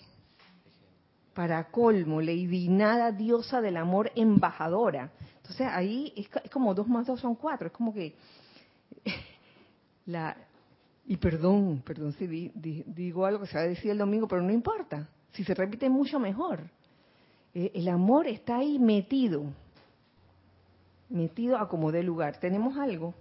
[1.33, 5.11] Para colmo, Lady Nada, diosa del amor, embajadora.
[5.37, 7.67] Entonces ahí es, como dos más dos son cuatro.
[7.67, 8.15] Es como que
[10.05, 10.37] la
[11.05, 14.51] y perdón, perdón si digo algo que se va a decir el domingo, pero no
[14.51, 15.09] importa.
[15.33, 16.61] Si se repite mucho mejor.
[17.55, 19.43] Eh, el amor está ahí metido,
[21.09, 22.39] metido a como dé lugar.
[22.39, 23.13] ¿Tenemos algo?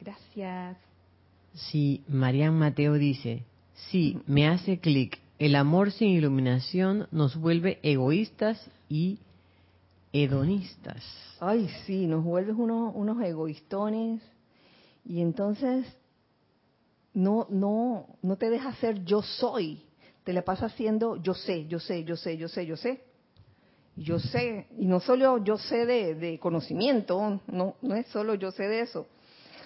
[0.00, 0.76] Gracias.
[1.54, 3.44] Sí, Marian Mateo dice,
[3.90, 5.18] sí, me hace clic.
[5.38, 9.18] El amor sin iluminación nos vuelve egoístas y
[10.12, 11.04] hedonistas.
[11.40, 14.20] Ay, sí, nos vuelves unos, unos egoístones
[15.04, 15.86] y entonces
[17.14, 19.82] no, no, no te deja ser yo soy,
[20.24, 23.07] te la pasa haciendo yo sé, yo sé, yo sé, yo sé, yo sé.
[23.98, 28.50] Yo sé, y no solo yo sé de, de conocimiento, no, no es solo yo
[28.50, 29.06] sé de eso.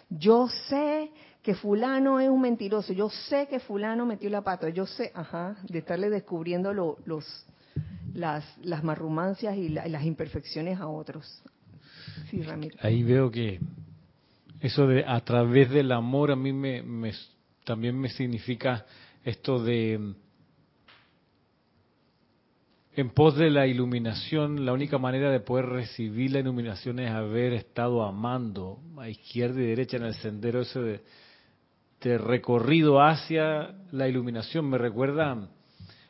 [0.08, 1.10] Yo sé
[1.42, 5.56] que fulano es un mentiroso, yo sé que fulano metió la pata, yo sé, ajá,
[5.68, 7.46] de estarle descubriendo los,
[8.14, 11.42] las, las marrumancias y las imperfecciones a otros.
[12.30, 12.76] Sí, Ramiro.
[12.80, 13.60] Ahí veo que
[14.60, 17.12] eso de a través del amor a mí me
[17.64, 18.84] también me significa
[19.24, 20.14] esto de
[22.94, 27.54] en pos de la iluminación, la única manera de poder recibir la iluminación es haber
[27.54, 31.00] estado amando a izquierda y derecha en el sendero ese
[32.00, 34.68] de, recorrido hacia la iluminación.
[34.68, 35.48] Me recuerda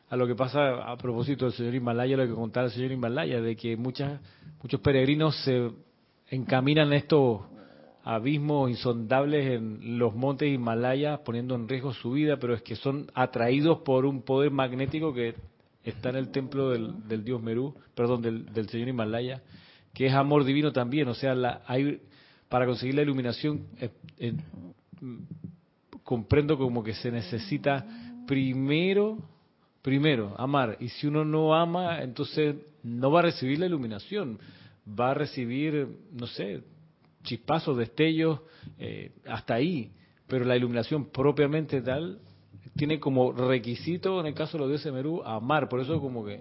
[0.08, 3.40] a lo que pasa a propósito del señor Himalaya, lo que contaba el señor Himalaya,
[3.40, 4.20] de que muchas,
[4.60, 5.70] muchos peregrinos se
[6.30, 7.42] encaminan a estos
[8.02, 13.06] abismos insondables en los montes Himalaya, poniendo en riesgo su vida, pero es que son
[13.14, 15.34] atraídos por un poder magnético que
[15.84, 19.42] está en el templo del, dios Merú, perdón, del, señor Himalaya,
[19.92, 22.00] que es amor divino también, o sea, la, hay,
[22.48, 24.34] para conseguir la iluminación eh,
[26.04, 27.86] comprendo como que se necesita
[28.26, 29.18] primero,
[29.82, 30.76] primero, amar.
[30.80, 34.38] Y si uno no ama, entonces no va a recibir la iluminación.
[34.88, 36.62] Va a recibir, no sé,
[37.22, 38.40] chispazos, destellos,
[38.78, 39.92] eh, hasta ahí.
[40.26, 42.18] Pero la iluminación propiamente tal
[42.76, 45.68] tiene como requisito, en el caso de los dioses Merú, amar.
[45.68, 46.40] Por eso como que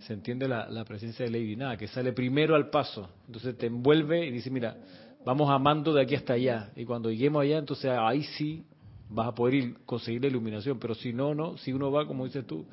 [0.00, 3.08] se entiende la, la presencia de Lady Nada, que sale primero al paso.
[3.26, 4.76] Entonces te envuelve y dice, mira,
[5.24, 6.70] vamos amando de aquí hasta allá.
[6.76, 8.64] Y cuando lleguemos allá, entonces ahí sí
[9.08, 12.24] vas a poder ir, conseguir la iluminación, pero si no, no, si uno va, como
[12.24, 12.66] dices tú,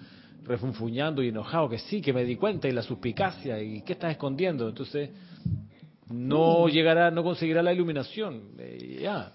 [0.43, 4.11] refunfuñando y enojado, que sí, que me di cuenta, y la suspicacia, y qué estás
[4.11, 5.09] escondiendo, entonces
[6.09, 9.33] no llegará, no conseguirá la iluminación, eh, ya.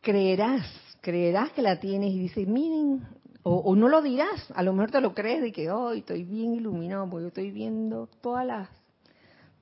[0.00, 0.64] Creerás,
[1.04, 3.06] creerás que la tienes y dices, miren,
[3.42, 6.54] o, no lo dirás, a lo mejor te lo crees de que hoy estoy bien
[6.54, 8.68] iluminado, porque yo estoy viendo todas las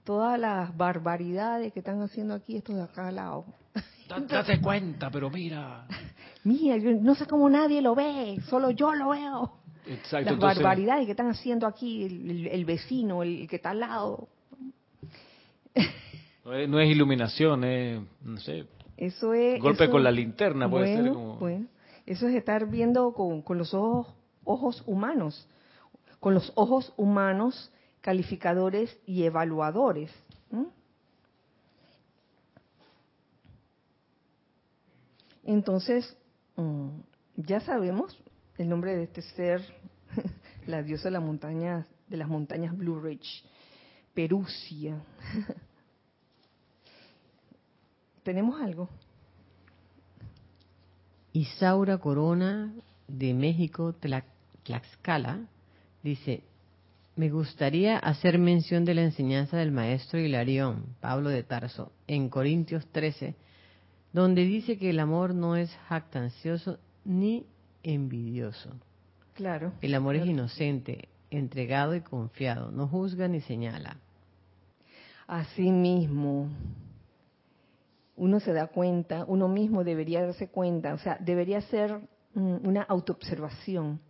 [0.04, 3.44] todas las barbaridades que están haciendo aquí estos de acá al lado.
[4.28, 5.86] Date cuenta, pero mira.
[6.44, 9.52] Mira, no sé cómo nadie lo ve, solo yo lo veo.
[9.86, 14.28] Exacto, Las barbaridades que están haciendo aquí el, vecino, el, que está al lado.
[16.44, 18.66] No es, iluminación, es, no sé.
[19.02, 19.60] Eso es.
[19.60, 21.34] Golpe con la linterna, puede ser como.
[21.34, 21.66] Bueno,
[22.06, 25.48] eso es estar viendo con, los ojos, ojos humanos,
[26.20, 30.12] con los ojos humanos calificadores y evaluadores.
[35.42, 36.16] Entonces,
[36.54, 37.00] mm,
[37.38, 38.16] ya sabemos
[38.56, 39.62] el nombre de este ser,
[40.68, 43.44] la diosa de, la montaña, de las montañas Blue Ridge,
[44.14, 45.02] Perusia.
[48.22, 48.88] ¿Tenemos algo?
[51.32, 52.72] Isaura Corona
[53.08, 53.94] de México,
[54.64, 55.40] Tlaxcala,
[56.02, 56.44] dice,
[57.16, 62.86] me gustaría hacer mención de la enseñanza del maestro Hilarión, Pablo de Tarso, en Corintios
[62.92, 63.34] 13,
[64.12, 67.44] donde dice que el amor no es jactancioso ni
[67.82, 68.70] envidioso.
[69.34, 69.72] Claro.
[69.80, 73.96] El amor es inocente, entregado y confiado, no juzga ni señala.
[75.26, 76.50] Así mismo,
[78.22, 82.00] uno se da cuenta, uno mismo debería darse cuenta, o sea, debería ser
[82.34, 84.00] mm, una autoobservación.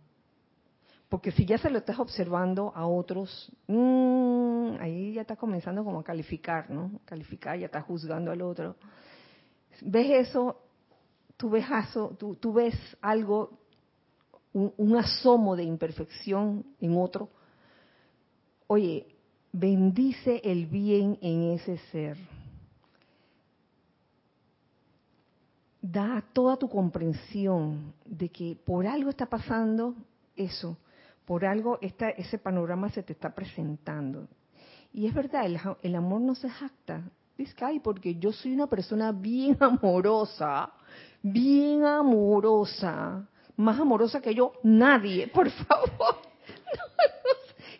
[1.09, 5.99] Porque si ya se lo estás observando a otros, mm, ahí ya está comenzando como
[5.99, 6.99] a calificar, ¿no?
[7.05, 8.75] Calificar, ya está juzgando al otro
[9.81, 10.57] ves eso,
[11.37, 11.65] tú ves,
[12.39, 13.59] tú, ves algo,
[14.53, 17.29] un, asomo de imperfección en otro,
[18.67, 19.07] oye,
[19.51, 22.17] bendice el bien en ese ser.
[25.83, 29.93] Da toda tu comprensión de que por algo está pasando
[30.33, 30.77] eso,
[31.25, 34.29] por algo está, ese panorama se te está presentando.
[34.93, 35.45] Y es verdad,
[35.81, 37.03] el, amor no se jacta.
[37.37, 40.71] Dice, ay, porque yo soy una persona bien amorosa,
[41.21, 43.27] bien amorosa,
[43.57, 46.21] más amorosa que yo, nadie, por favor.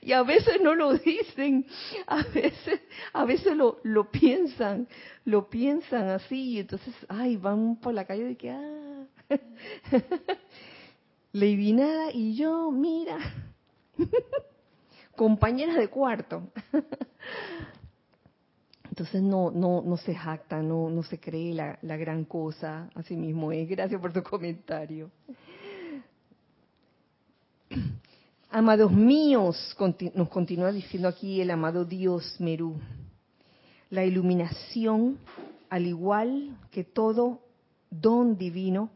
[0.06, 1.66] y a veces no lo dicen,
[2.08, 2.82] a veces,
[3.14, 4.88] a veces lo, lo piensan,
[5.26, 9.06] lo piensan así, y entonces, ay, van por la calle de que, ah,
[11.32, 11.76] Lady
[12.14, 13.18] y yo, mira,
[15.16, 16.52] compañeras de cuarto.
[18.90, 23.16] Entonces no, no, no se jacta, no, no se cree la, la gran cosa, así
[23.16, 23.68] mismo es.
[23.68, 25.10] Gracias por tu comentario.
[28.56, 29.76] Amados míos,
[30.14, 32.80] nos continúa diciendo aquí el amado Dios Merú,
[33.90, 35.18] la iluminación,
[35.72, 37.40] al igual que todo
[37.90, 38.92] don divino,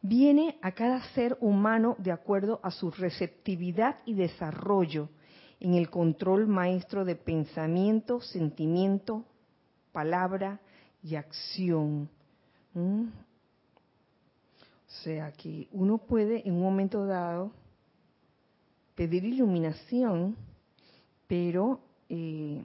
[0.00, 5.10] viene a cada ser humano de acuerdo a su receptividad y desarrollo
[5.60, 9.26] en el control maestro de pensamiento, sentimiento,
[9.92, 10.60] palabra
[11.02, 12.08] y acción.
[12.72, 13.02] ¿Mm?
[13.02, 17.52] O sea que uno puede en un momento dado
[18.94, 20.36] pedir iluminación,
[21.26, 22.64] pero eh,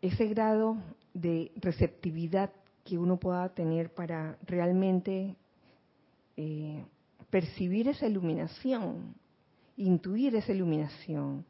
[0.00, 0.76] ese grado
[1.12, 2.50] de receptividad
[2.84, 5.34] que uno pueda tener para realmente
[6.36, 6.84] eh,
[7.30, 9.14] percibir esa iluminación,
[9.76, 11.44] intuir esa iluminación.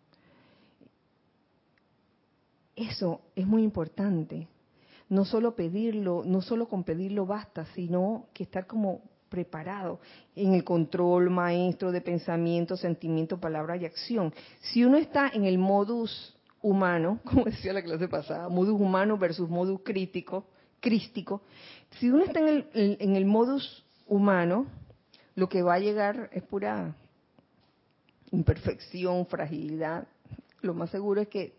[2.75, 4.49] Eso es muy importante.
[5.09, 9.03] No solo pedirlo, no solo con pedirlo basta, sino que estar como
[9.37, 10.01] preparado
[10.35, 14.33] en el control maestro de pensamiento, sentimiento, palabra y acción.
[14.61, 19.51] Si uno está en el modus humano, como decía la clase pasada, modus humano versus
[19.51, 20.47] modus crítico,
[20.81, 21.43] crístico,
[21.99, 24.69] si uno está en el, en el modus humano,
[25.35, 26.97] lo que va a llegar es pura
[28.31, 30.09] imperfección, fragilidad.
[30.63, 31.59] Lo más seguro es que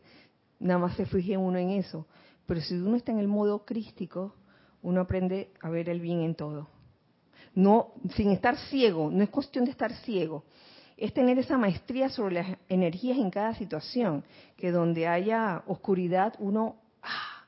[0.59, 2.07] nada más se fije uno en eso.
[2.47, 4.33] Pero si uno está en el modo crístico,
[4.81, 6.69] uno aprende a ver el bien en todo
[7.57, 10.43] no sin estar ciego, no es cuestión de estar ciego,
[10.95, 14.23] es tener esa maestría sobre las energías en cada situación,
[14.55, 17.45] que donde haya oscuridad uno ah,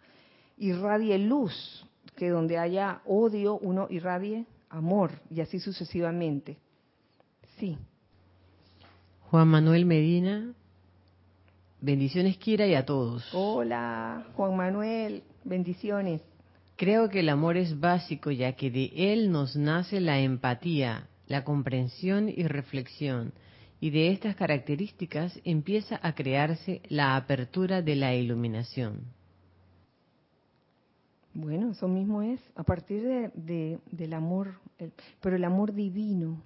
[0.57, 1.85] irradie luz,
[2.15, 6.57] que donde haya odio uno irradie amor y así sucesivamente.
[7.59, 7.77] Sí.
[9.29, 10.53] Juan Manuel Medina,
[11.81, 13.29] bendiciones Kira y a todos.
[13.31, 16.21] Hola, Juan Manuel, bendiciones.
[16.79, 21.43] Creo que el amor es básico ya que de él nos nace la empatía, la
[21.43, 23.33] comprensión y reflexión,
[23.81, 29.01] y de estas características empieza a crearse la apertura de la iluminación.
[31.33, 33.03] Bueno, eso mismo es, a partir
[33.33, 34.53] de, del amor,
[35.19, 36.41] pero el amor divino,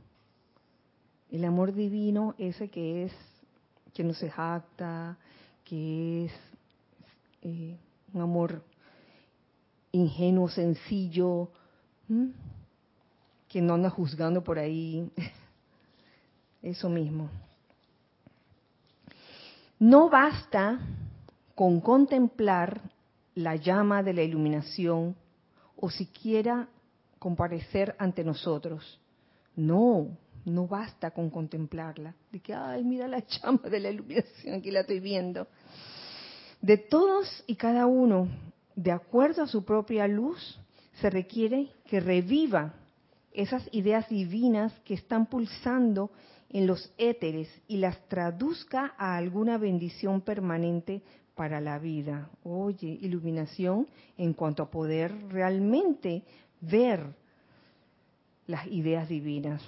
[1.30, 3.14] el amor divino ese que es,
[3.94, 5.16] que no se jacta,
[5.64, 6.32] que es
[7.44, 7.78] eh,
[8.16, 8.72] un amor
[9.94, 11.50] ingenuo, sencillo,
[13.48, 15.10] que no anda juzgando por ahí.
[16.62, 17.30] Eso mismo.
[19.80, 20.80] No basta
[21.56, 22.82] con contemplar
[23.36, 25.16] la llama de la iluminación
[25.78, 26.68] o siquiera
[27.20, 29.00] comparecer ante nosotros.
[29.56, 30.08] No,
[30.46, 32.16] no basta con contemplarla.
[32.32, 35.48] De que, ay, mira la llama de la iluminación, aquí la estoy viendo.
[36.62, 38.30] De todos y cada uno
[38.76, 40.59] de acuerdo a su propia luz,
[41.01, 42.74] se requiere que reviva
[43.32, 46.11] esas ideas divinas que están pulsando
[46.49, 51.01] en los éteres y las traduzca a alguna bendición permanente
[51.36, 52.30] para la vida.
[52.43, 56.24] Oye, iluminación en cuanto a poder realmente
[56.61, 57.15] ver
[58.45, 59.61] las ideas divinas.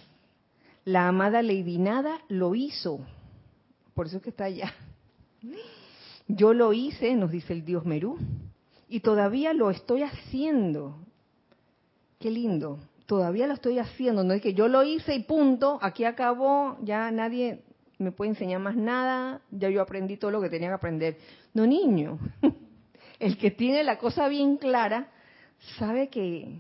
[0.84, 1.84] La amada Lady
[2.30, 3.00] lo hizo,
[3.96, 4.72] por eso es que está allá.
[6.28, 8.20] Yo lo hice, nos dice el dios Merú,
[8.88, 10.98] y todavía lo estoy haciendo.
[12.20, 12.80] Qué lindo.
[13.06, 14.24] Todavía lo estoy haciendo.
[14.24, 17.64] No es que yo lo hice y punto, aquí acabó, ya nadie
[17.98, 21.18] me puede enseñar más nada, ya yo aprendí todo lo que tenía que aprender.
[21.54, 22.20] No, niño.
[23.20, 25.10] El que tiene la cosa bien clara
[25.78, 26.60] sabe que,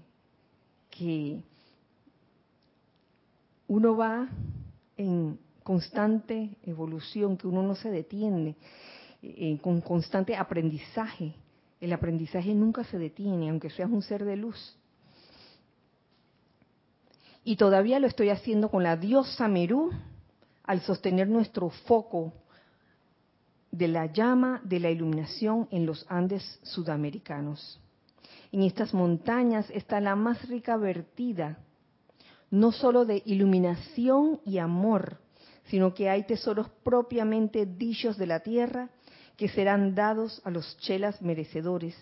[0.89, 1.41] que
[3.67, 4.29] uno va
[4.97, 8.55] en constante evolución, que uno no se detiene,
[9.21, 11.33] eh, con constante aprendizaje.
[11.85, 14.75] El aprendizaje nunca se detiene, aunque seas un ser de luz.
[17.43, 19.91] Y todavía lo estoy haciendo con la diosa Merú
[20.63, 22.33] al sostener nuestro foco
[23.69, 27.79] de la llama de la iluminación en los Andes sudamericanos.
[28.51, 31.59] En estas montañas está la más rica vertida,
[32.49, 35.19] no sólo de iluminación y amor,
[35.65, 38.89] sino que hay tesoros propiamente dichos de la tierra
[39.37, 41.95] que serán dados a los chelas merecedores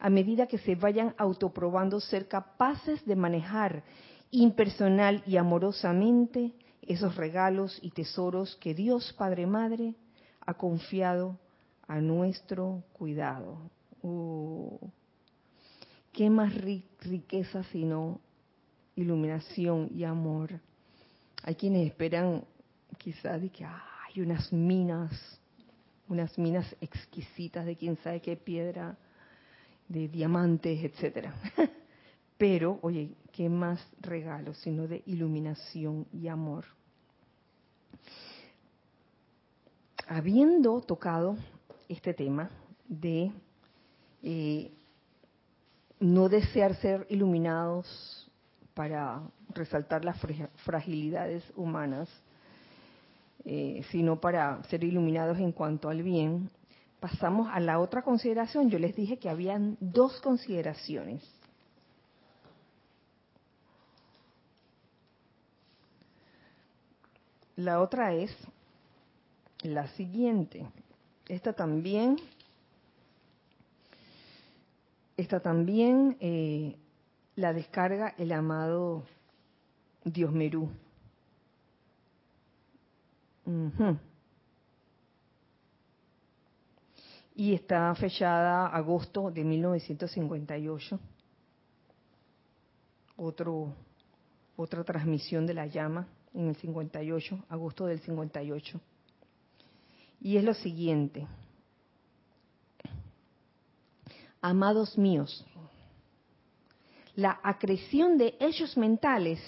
[0.00, 3.84] a medida que se vayan autoprobando ser capaces de manejar
[4.30, 9.94] impersonal y amorosamente esos regalos y tesoros que Dios Padre Madre
[10.40, 11.38] ha confiado
[11.86, 13.58] a nuestro cuidado.
[14.02, 14.78] Uh,
[16.12, 18.20] ¿Qué más riqueza sino
[18.96, 20.60] iluminación y amor?
[21.42, 22.44] Hay quienes esperan
[22.96, 25.39] quizás de que hay unas minas,
[26.10, 28.98] unas minas exquisitas de quién sabe qué piedra,
[29.88, 31.32] de diamantes, etcétera.
[32.36, 36.64] Pero, oye, ¿qué más regalo sino de iluminación y amor?
[40.08, 41.36] Habiendo tocado
[41.88, 42.50] este tema
[42.88, 43.30] de
[44.22, 44.72] eh,
[46.00, 48.28] no desear ser iluminados
[48.74, 49.22] para
[49.54, 50.18] resaltar las
[50.64, 52.08] fragilidades humanas,
[53.44, 56.50] eh, sino para ser iluminados en cuanto al bien,
[57.00, 58.70] pasamos a la otra consideración.
[58.70, 61.22] Yo les dije que habían dos consideraciones.
[67.56, 68.34] La otra es
[69.62, 70.66] la siguiente.
[71.28, 72.16] Esta también,
[75.16, 76.76] esta también eh,
[77.36, 79.04] la descarga el amado
[80.04, 80.70] Dios Merú.
[87.34, 91.00] Y está fechada agosto de 1958.
[93.16, 93.74] Otro,
[94.56, 98.80] otra transmisión de la llama en el 58, agosto del 58.
[100.20, 101.26] Y es lo siguiente.
[104.42, 105.44] Amados míos,
[107.14, 109.38] la acreción de hechos mentales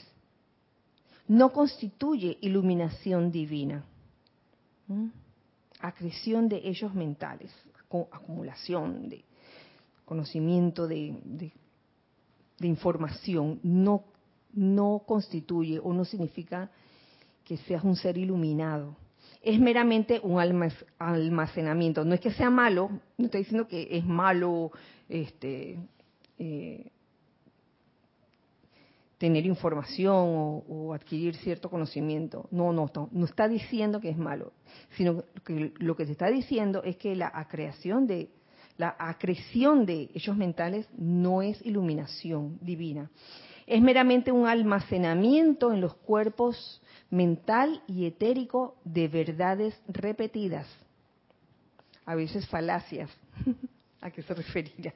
[1.29, 3.85] no constituye iluminación divina.
[4.93, 5.11] ¿Mm?
[5.81, 7.51] Acreción de ellos mentales,
[8.13, 9.25] acumulación de
[10.05, 14.05] conocimiento de, de, información, no,
[14.53, 16.71] no constituye o no significa
[17.45, 18.95] que seas un ser iluminado.
[19.43, 20.39] Es meramente un
[20.99, 22.05] almacenamiento.
[22.05, 24.71] No es que sea malo, no estoy diciendo que es malo
[25.09, 25.79] este,
[26.39, 26.91] eh,
[29.23, 32.49] tener información o, adquirir cierto conocimiento.
[32.51, 34.53] No, no, no, está diciendo que es malo,
[34.97, 38.31] sino que lo que se está diciendo es que la acreación de
[38.79, 43.13] la acreción de hechos mentales no es iluminación divina.
[43.65, 50.67] Es meramente un almacenamiento en los cuerpos mental y etérico de verdades repetidas.
[52.07, 53.09] A veces falacias.
[54.01, 54.93] ¿A qué se referirá?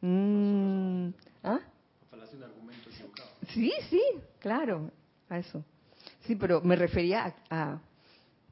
[0.00, 1.10] Mm,
[1.44, 1.60] ¿Ah?
[3.52, 4.02] Sí, sí,
[4.38, 4.90] claro,
[5.28, 5.64] a eso.
[6.26, 7.80] Sí, pero me refería a...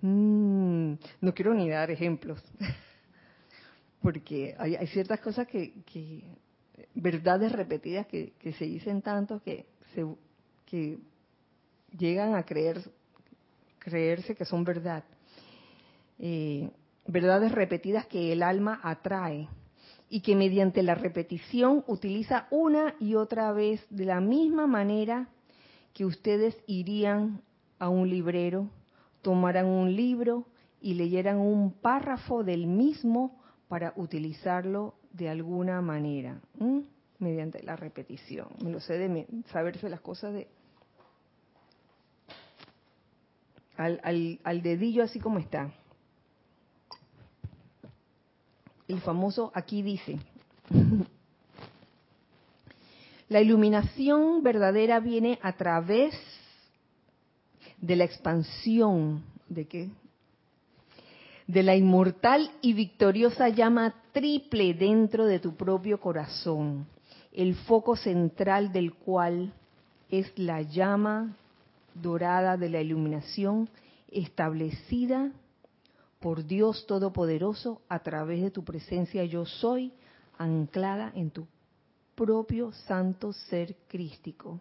[0.00, 2.42] Mm, no quiero ni dar ejemplos,
[4.02, 5.72] porque hay, ciertas cosas que,
[6.94, 10.06] verdades repetidas que, se dicen tanto que, se,
[10.66, 10.98] que
[11.96, 12.80] llegan a creer,
[13.78, 15.02] creerse que son verdad.
[16.20, 16.70] Eh,
[17.06, 19.48] verdades repetidas que el alma atrae
[20.10, 25.28] y que mediante la repetición utiliza una y otra vez de la misma manera
[25.92, 27.42] que ustedes irían
[27.78, 28.70] a un librero,
[29.22, 30.46] tomaran un libro
[30.80, 36.40] y leyeran un párrafo del mismo para utilizarlo de alguna manera,
[37.18, 38.48] mediante la repetición.
[38.62, 40.48] Me lo sé de saberse las cosas de
[43.76, 45.72] al, al, al dedillo así como está
[48.88, 50.18] el famoso aquí dice.
[53.28, 56.14] La iluminación verdadera viene a través
[57.76, 59.90] de la expansión de qué?
[61.46, 66.86] De la inmortal y victoriosa llama triple dentro de tu propio corazón,
[67.32, 69.52] el foco central del cual
[70.10, 71.36] es la llama
[71.94, 73.68] dorada de la iluminación
[74.10, 75.32] establecida
[76.18, 79.92] por Dios Todopoderoso a través de tu presencia yo soy,
[80.36, 81.46] anclada en tu
[82.14, 84.60] propio santo ser crístico.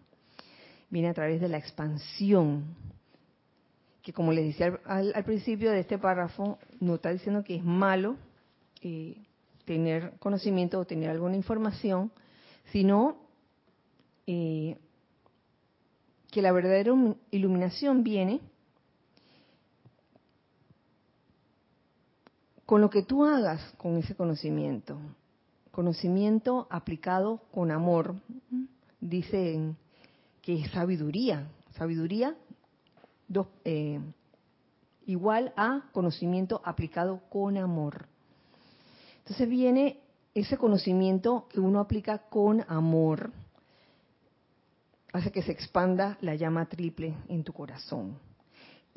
[0.89, 2.75] Viene a través de la expansión,
[4.01, 8.15] que como les decía al, principio de este párrafo, no está diciendo que es malo
[8.81, 9.17] eh,
[9.65, 12.11] tener conocimiento o tener alguna información,
[12.71, 13.17] sino
[14.27, 14.77] eh,
[16.31, 16.93] que la verdadera
[17.31, 18.39] iluminación viene
[22.67, 24.99] con lo que tú hagas con ese conocimiento,
[25.71, 28.15] conocimiento aplicado con amor,
[28.99, 29.77] dicen
[30.41, 31.47] que es sabiduría.
[31.77, 32.35] Sabiduría
[33.63, 34.01] eh,
[35.05, 38.05] igual a conocimiento aplicado con amor.
[39.19, 40.01] Entonces viene
[40.33, 43.31] ese conocimiento que uno aplica con amor,
[45.13, 48.26] hace que se expanda la llama triple en tu corazón.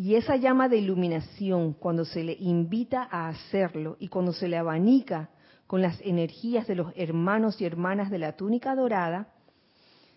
[0.03, 4.57] Y esa llama de iluminación, cuando se le invita a hacerlo y cuando se le
[4.57, 5.29] abanica
[5.67, 9.29] con las energías de los hermanos y hermanas de la túnica dorada,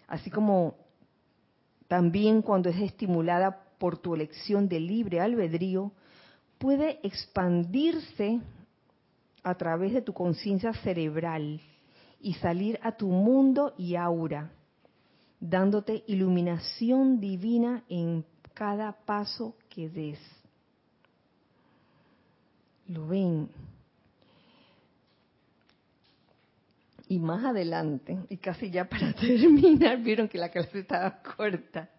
[0.08, 0.78] así como
[1.90, 5.92] también cuando es estimulada por tu elección de libre albedrío,
[6.60, 8.40] puede expandirse
[9.44, 11.60] a través de tu conciencia cerebral
[12.22, 14.54] y salir a tu mundo y aura,
[15.42, 18.24] dándote iluminación divina en
[18.54, 20.20] cada paso que des.
[22.88, 23.50] ¿Lo ven?
[27.08, 31.90] Y más adelante, y casi ya para terminar, vieron que la clase estaba corta.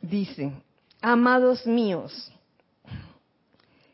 [0.00, 0.52] Dice,
[1.00, 2.32] amados míos,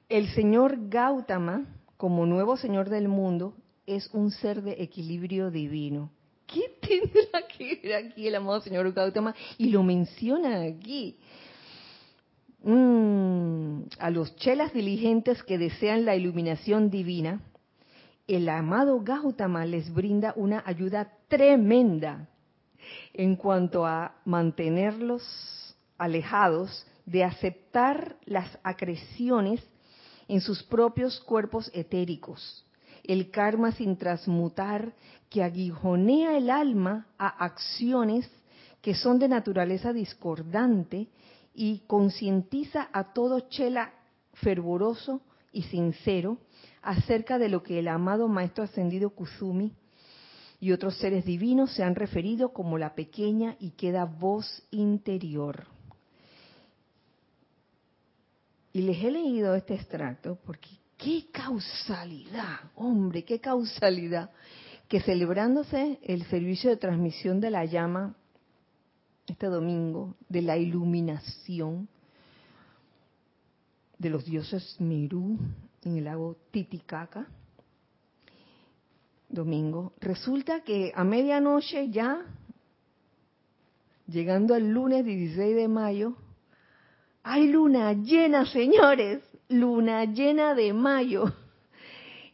[0.09, 1.67] el señor Gautama,
[1.99, 3.55] como nuevo señor del mundo,
[3.87, 6.11] es un ser de equilibrio divino.
[6.49, 9.35] ¿Qué tendrá que ver aquí el amado señor Gautama?
[9.59, 11.19] Y lo menciona aquí.
[12.63, 17.41] Mm, a los chelas diligentes que desean la iluminación divina,
[18.27, 22.29] el amado Gautama les brinda una ayuda tremenda
[23.15, 25.23] en cuanto a mantenerlos
[25.99, 29.63] alejados de aceptar las acreciones
[30.29, 32.67] en sus propios cuerpos etéricos,
[33.09, 34.93] el karma sin transmutar
[35.31, 38.31] que aguijonea el alma a acciones
[38.83, 41.09] que son de naturaleza discordante
[41.55, 43.93] y concientiza a todo chela
[44.35, 46.39] fervoroso y sincero
[46.83, 49.73] acerca de lo que el amado Maestro Ascendido Kusumi
[50.61, 55.67] y otros seres divinos se han referido como la pequeña y queda voz interior.
[58.73, 60.69] Y les he leído este extracto porque
[60.99, 64.31] qué causalidad, hombre, qué causalidad,
[64.89, 68.17] que celebrándose el servicio de transmisión de la llama
[69.27, 71.89] este domingo, de la iluminación
[73.99, 75.39] de los dioses Mirú
[75.83, 77.27] en el lago Titicaca,
[79.29, 82.25] domingo, resulta que a medianoche ya,
[84.07, 86.17] llegando al lunes 16 de mayo,
[87.23, 91.33] hay luna llena, señores, luna llena de mayo.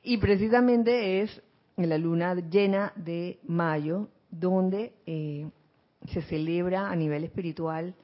[0.02, 1.42] Y precisamente es
[1.76, 5.48] en la luna llena de mayo donde eh,
[6.12, 7.94] se celebra a nivel espiritual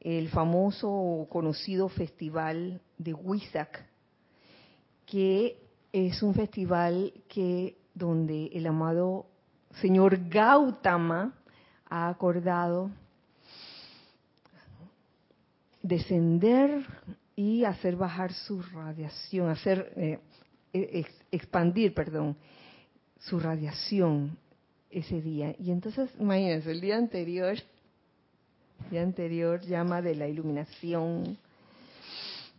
[0.00, 3.84] el famoso o conocido festival de Huizac,
[5.06, 5.58] que
[5.92, 9.26] es un festival que donde el amado
[9.80, 11.34] señor Gautama
[11.88, 12.90] ha acordado
[15.82, 16.84] descender
[17.38, 20.18] y hacer bajar su radiación, hacer eh,
[20.72, 22.36] e, expandir, perdón,
[23.20, 24.36] su radiación
[24.90, 25.54] ese día.
[25.56, 27.56] Y entonces, imagínense, el día anterior,
[28.82, 31.38] el día anterior llama de la iluminación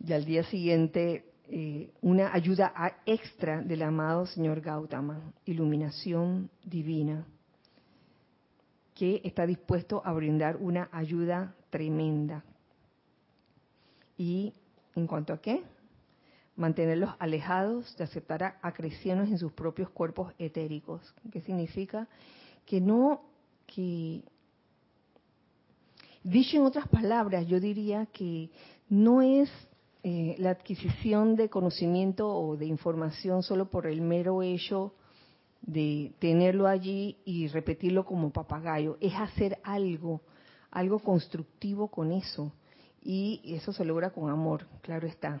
[0.02, 2.72] y al día siguiente eh, una ayuda
[3.04, 7.26] extra del amado señor Gautama, iluminación divina,
[8.94, 12.42] que está dispuesto a brindar una ayuda tremenda
[14.16, 14.54] y
[14.96, 15.62] en cuanto a qué,
[16.56, 21.14] mantenerlos alejados de aceptar acreciones en sus propios cuerpos etéricos.
[21.32, 22.08] ¿Qué significa?
[22.66, 23.22] Que no,
[23.66, 24.22] que,
[26.22, 28.50] dicho en otras palabras, yo diría que
[28.88, 29.50] no es
[30.02, 34.94] eh, la adquisición de conocimiento o de información solo por el mero hecho
[35.62, 40.22] de tenerlo allí y repetirlo como papagayo, es hacer algo,
[40.70, 42.52] algo constructivo con eso
[43.02, 45.40] y eso se logra con amor, claro está.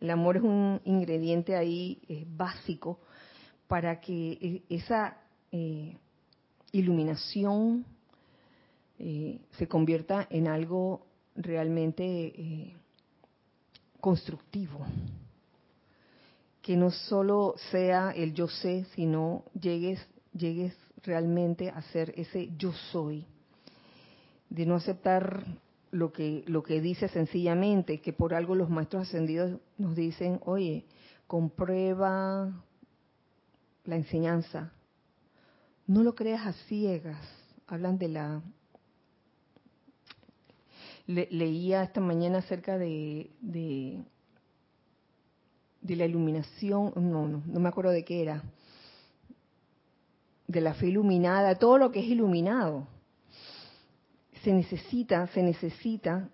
[0.00, 3.00] El amor es un ingrediente ahí eh, básico
[3.66, 5.16] para que eh, esa
[5.50, 5.96] eh,
[6.72, 7.86] iluminación
[8.96, 12.72] se convierta en algo realmente
[14.00, 14.86] constructivo.
[16.62, 20.00] Que no solo sea el yo sé, sino llegues,
[20.32, 23.26] llegues realmente a ser ese yo soy.
[24.48, 25.44] De no aceptar
[25.94, 30.86] lo que, lo que dice sencillamente, que por algo los maestros ascendidos nos dicen, oye,
[31.28, 32.52] comprueba
[33.84, 34.72] la enseñanza,
[35.86, 37.24] no lo creas a ciegas,
[37.68, 38.42] hablan de la...
[41.06, 44.02] leía esta mañana acerca de, de,
[45.80, 48.42] de la iluminación, no, no, no me acuerdo de qué era,
[50.48, 52.88] de la fe iluminada, todo lo que es iluminado.
[54.44, 56.28] Se necesita, se necesita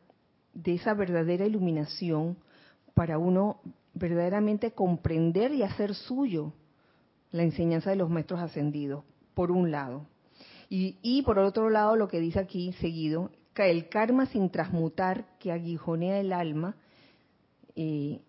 [0.53, 2.37] de esa verdadera iluminación
[2.95, 3.61] para uno
[3.95, 6.53] verdaderamente comprender y hacer suyo
[7.31, 9.05] la enseñanza de los maestros ascendidos,
[9.35, 10.07] por un lado.
[10.69, 15.51] Y, por otro lado, lo que dice aquí seguido, que el karma sin transmutar que
[15.51, 16.77] aguijonea el alma
[17.75, 18.21] eh,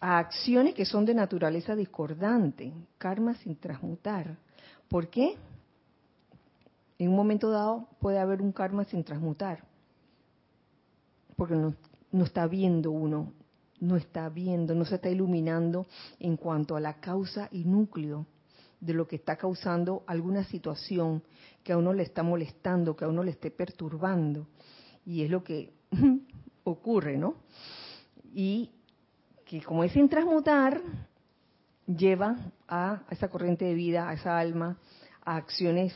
[0.00, 4.36] a acciones que son de naturaleza discordante, karma sin transmutar.
[4.88, 5.36] ¿Por qué?
[6.98, 9.64] En un momento dado puede haber un karma sin transmutar,
[11.36, 11.74] porque no,
[12.24, 13.32] está viendo uno,
[13.80, 15.86] no está viendo, no se está iluminando
[16.18, 18.26] en cuanto a la causa y núcleo
[18.80, 21.22] de lo que está causando alguna situación
[21.62, 24.46] que a uno le está molestando, que a uno le esté perturbando.
[25.04, 25.74] Y es lo que
[26.64, 27.36] ocurre, ¿no?
[28.34, 28.70] Y
[29.44, 30.80] que como es sin transmutar,
[31.86, 32.36] lleva
[32.68, 34.78] a esa corriente de vida, a esa alma,
[35.24, 35.92] a acciones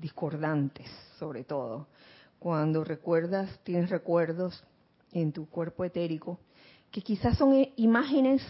[0.00, 0.86] discordantes,
[1.18, 1.86] sobre todo.
[2.38, 4.64] Cuando recuerdas, tienes recuerdos
[5.12, 6.38] en tu cuerpo etérico,
[6.90, 8.42] que quizás son eh, imágenes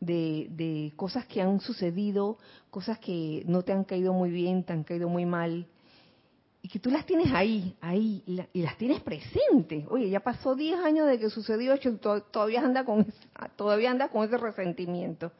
[0.00, 2.38] de, cosas que han sucedido,
[2.70, 5.66] cosas que no te han caído muy bien, te han caído muy mal,
[6.62, 9.86] y que tú las tienes ahí, ahí, y, las tienes presentes.
[9.88, 13.06] Oye, ya pasó 10 años de que sucedió esto, todavía anda con,
[13.56, 15.32] todavía anda con ese resentimiento.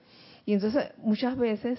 [0.47, 1.79] Y entonces, muchas veces,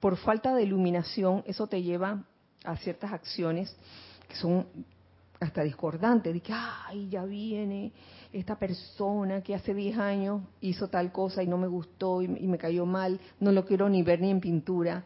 [0.00, 2.24] por falta de iluminación, eso te lleva
[2.64, 3.76] a ciertas acciones
[4.28, 4.66] que son
[5.40, 7.92] hasta discordantes, de que, ay, ya viene
[8.32, 12.58] esta persona que hace 10 años hizo tal cosa y no me gustó y, me
[12.58, 15.04] cayó mal, no lo quiero ni ver ni en pintura.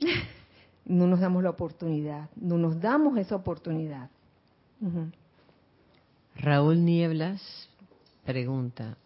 [0.84, 4.10] no nos damos la oportunidad, no nos damos esa oportunidad.
[6.34, 7.68] Raúl Nieblas
[8.24, 8.96] pregunta,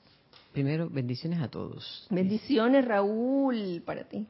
[0.53, 2.07] primero, bendiciones a todos.
[2.09, 4.27] Bendiciones, Raúl, para ti.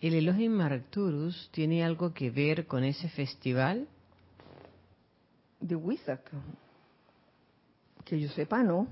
[0.00, 3.88] ¿El Elohim Arcturus tiene algo que ver con ese festival?
[5.60, 6.30] De Wisak.
[8.04, 8.86] Que yo sepa, no.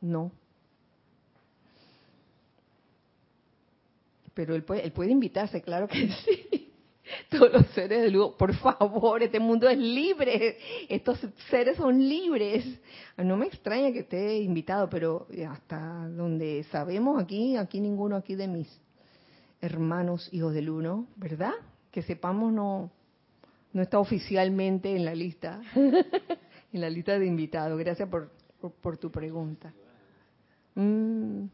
[0.00, 0.32] No.
[4.34, 6.72] Pero él puede, él puede invitarse, claro que sí.
[7.30, 10.58] Todos los seres de luz, por favor, este mundo es libre.
[10.88, 12.64] Estos seres son libres.
[13.16, 18.48] No me extraña que esté invitado, pero hasta donde sabemos aquí, aquí ninguno aquí de
[18.48, 18.68] mis
[19.60, 21.52] hermanos hijos del uno, ¿verdad?
[21.90, 22.90] Que sepamos no
[23.72, 27.78] no está oficialmente en la lista en la lista de invitados.
[27.78, 28.30] Gracias por,
[28.80, 29.72] por, tu pregunta.
[30.74, 31.44] Mm.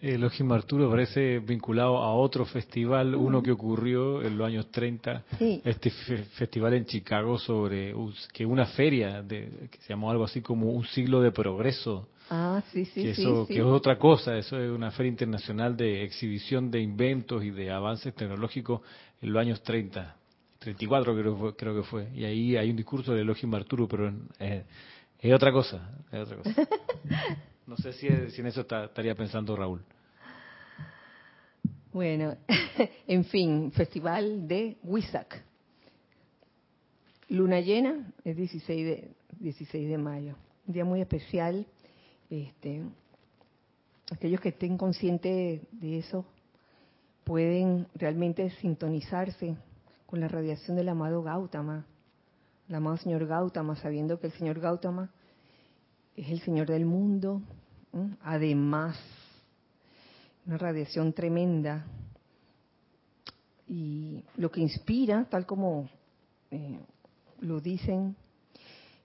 [0.00, 5.24] El Ojim Arturo parece vinculado a otro festival, uno que ocurrió en los años 30,
[5.64, 5.90] este
[6.36, 7.94] festival en Chicago sobre
[8.30, 12.08] que una feria de, que se llamó algo así como un siglo de progreso.
[12.30, 16.04] Ah, sí, sí, que eso, Que es otra cosa, eso es una feria internacional de
[16.04, 18.80] exhibición de inventos y de avances tecnológicos
[19.20, 20.16] en los años 30.
[20.58, 22.08] 34 creo, creo que fue.
[22.14, 24.64] Y ahí hay un discurso de Elohim Arturo, pero eh,
[25.18, 25.90] es otra cosa.
[26.10, 26.68] Es otra cosa.
[27.66, 29.82] No sé si, si en eso estaría pensando Raúl.
[31.94, 32.36] Bueno,
[33.06, 35.42] en fin, festival de Huizac.
[37.28, 39.10] Luna llena es 16 de,
[39.40, 40.34] 16 de mayo.
[40.66, 41.66] Un día muy especial.
[42.34, 42.82] Este,
[44.10, 46.26] aquellos que estén conscientes de eso
[47.22, 49.56] pueden realmente sintonizarse
[50.06, 51.86] con la radiación del amado Gautama,
[52.68, 55.12] el amado señor Gautama, sabiendo que el señor Gautama
[56.16, 57.40] es el señor del mundo,
[58.22, 58.98] además,
[60.44, 61.86] una radiación tremenda.
[63.68, 65.88] Y lo que inspira, tal como
[66.50, 66.80] eh,
[67.40, 68.16] lo dicen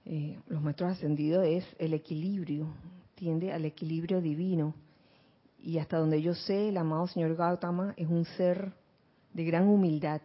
[0.06, 2.74] eh, los maestros ascendidos, es el equilibrio,
[3.20, 4.74] tiende al equilibrio divino.
[5.61, 8.72] Y hasta donde yo sé, el amado señor Gautama es un ser
[9.34, 10.22] de gran humildad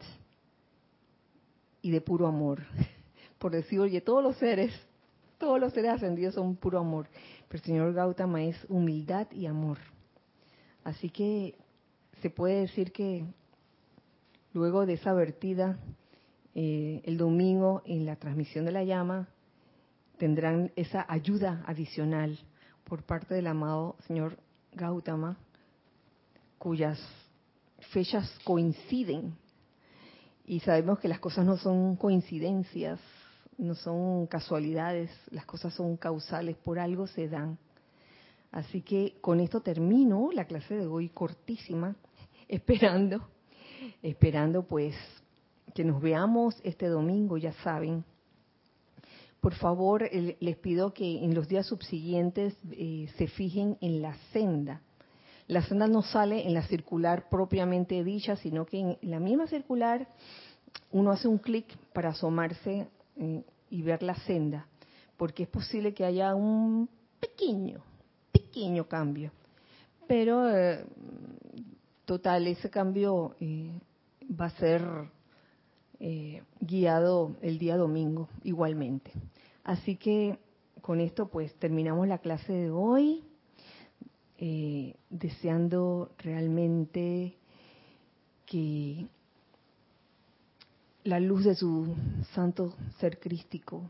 [1.82, 2.62] y de puro amor.
[3.38, 4.72] Por decir, oye, todos los seres,
[5.38, 7.08] todos los seres ascendidos son puro amor,
[7.48, 9.78] pero el señor Gautama es humildad y amor.
[10.84, 11.56] Así que
[12.22, 13.24] se puede decir que
[14.52, 15.80] luego de esa vertida,
[16.54, 19.28] eh, el domingo en la transmisión de la llama,
[20.16, 22.38] tendrán esa ayuda adicional
[22.84, 24.38] por parte del amado señor
[24.72, 25.36] Gautama,
[26.58, 27.00] cuyas
[27.92, 29.36] fechas coinciden
[30.46, 33.00] y sabemos que las cosas no son coincidencias,
[33.56, 37.58] no son casualidades, las cosas son causales, por algo se dan.
[38.52, 41.96] Así que con esto termino la clase de hoy cortísima,
[42.48, 43.26] esperando,
[44.02, 44.94] esperando pues
[45.74, 48.04] que nos veamos este domingo, ya saben,
[49.44, 50.08] por favor,
[50.40, 54.80] les pido que en los días subsiguientes eh, se fijen en la senda.
[55.48, 60.08] La senda no sale en la circular propiamente dicha, sino que en la misma circular
[60.92, 62.88] uno hace un clic para asomarse
[63.18, 64.66] eh, y ver la senda,
[65.18, 66.88] porque es posible que haya un
[67.20, 67.82] pequeño,
[68.32, 69.30] pequeño cambio.
[70.08, 70.86] Pero, eh,
[72.06, 73.36] total, ese cambio
[74.40, 74.82] va a ser
[76.60, 79.12] guiado el día domingo igualmente.
[79.64, 80.38] Así que
[80.82, 83.24] con esto pues terminamos la clase de hoy,
[84.38, 87.34] eh, deseando realmente
[88.44, 89.06] que
[91.04, 91.94] la luz de su
[92.34, 93.82] santo ser crístico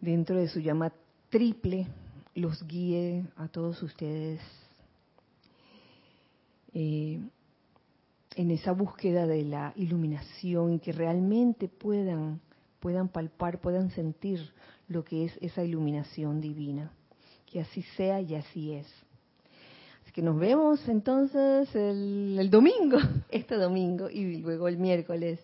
[0.00, 0.92] dentro de su llama
[1.30, 1.88] triple
[2.36, 4.40] los guíe a todos ustedes
[6.74, 7.20] eh,
[8.36, 12.40] en esa búsqueda de la iluminación y que realmente puedan
[12.86, 14.38] puedan palpar, puedan sentir
[14.86, 16.92] lo que es esa iluminación divina.
[17.44, 18.86] Que así sea y así es.
[20.04, 25.40] Así que nos vemos entonces el, domingo, este domingo y luego el miércoles.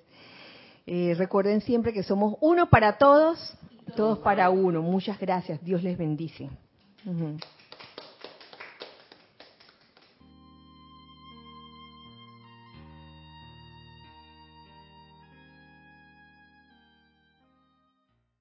[0.86, 3.56] Eh, recuerden siempre que somos uno para todos,
[3.96, 4.80] todos para uno.
[4.80, 5.60] Muchas gracias.
[5.64, 6.48] Dios les bendice.